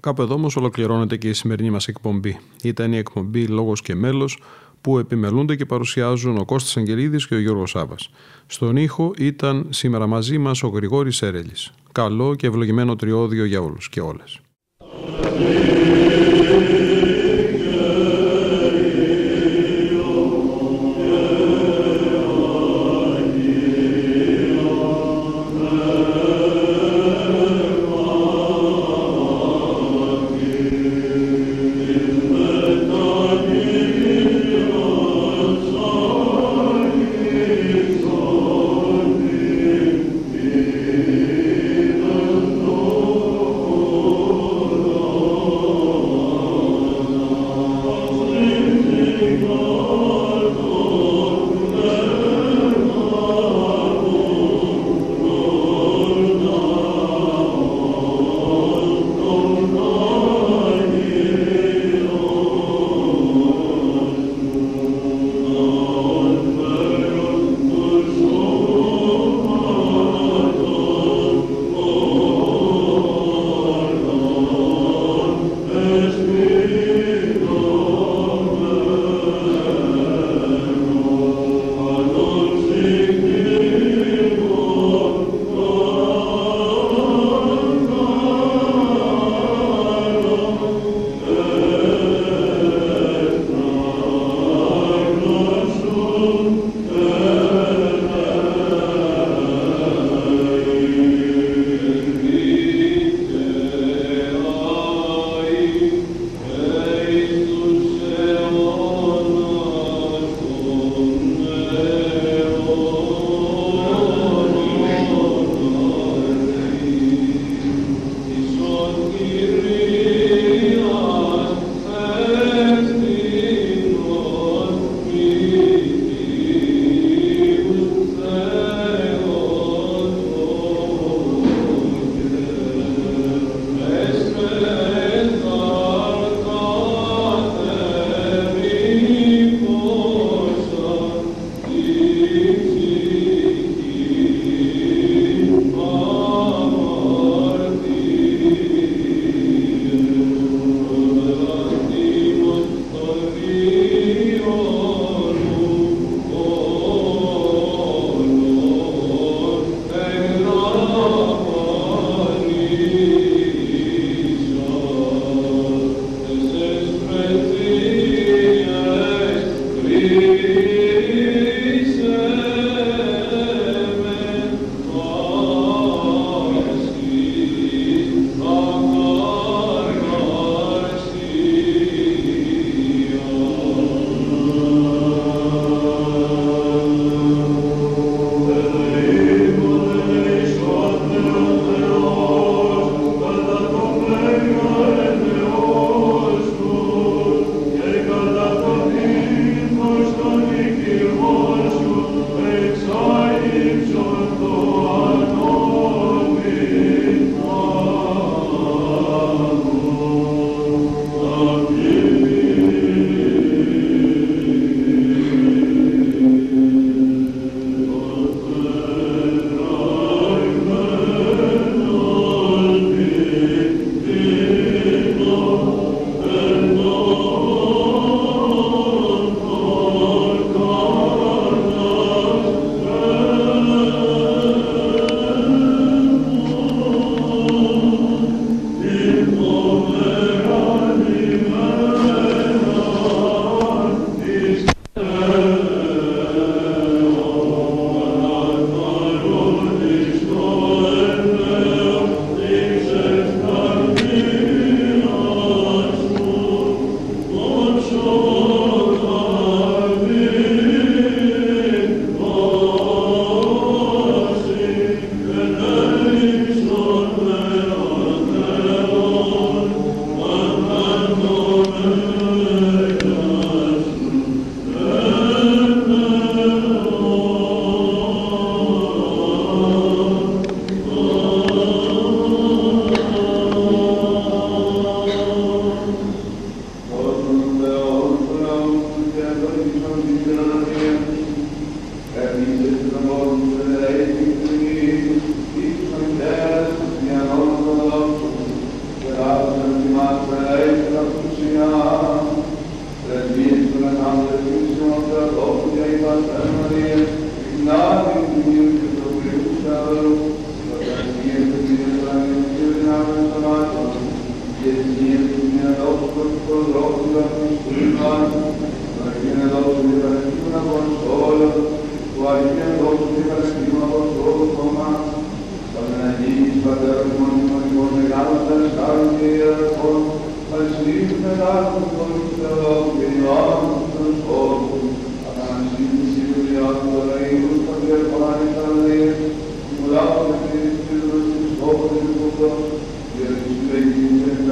Κάπου 0.00 0.22
εδώ 0.22 0.34
όμως 0.34 0.56
ολοκληρώνεται 0.56 1.16
και 1.16 1.28
η 1.28 1.32
σημερινή 1.32 1.70
μας 1.70 1.88
εκπομπή. 1.88 2.38
Ήταν 2.62 2.92
η 2.92 2.96
εκπομπή 2.96 3.46
«Λόγος 3.46 3.82
και 3.82 3.94
μέλος» 3.94 4.42
που 4.80 4.98
επιμελούνται 4.98 5.56
και 5.56 5.66
παρουσιάζουν 5.66 6.36
ο 6.36 6.44
Κώστας 6.44 6.76
Αγγελίδης 6.76 7.26
και 7.26 7.34
ο 7.34 7.38
Γιώργος 7.38 7.70
Σάβας. 7.70 8.10
Στον 8.46 8.76
ήχο 8.76 9.12
ήταν 9.18 9.66
σήμερα 9.70 10.06
μαζί 10.06 10.38
μας 10.38 10.62
ο 10.62 10.68
Γρηγόρης 10.68 11.16
Σέρελης. 11.16 11.72
Καλό 11.92 12.34
και 12.34 12.46
ευλογημένο 12.46 12.96
τριώδιο 12.96 13.44
για 13.44 13.60
όλους 13.60 13.88
και 13.88 14.00
όλες. 14.00 14.40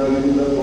لله 0.07 0.54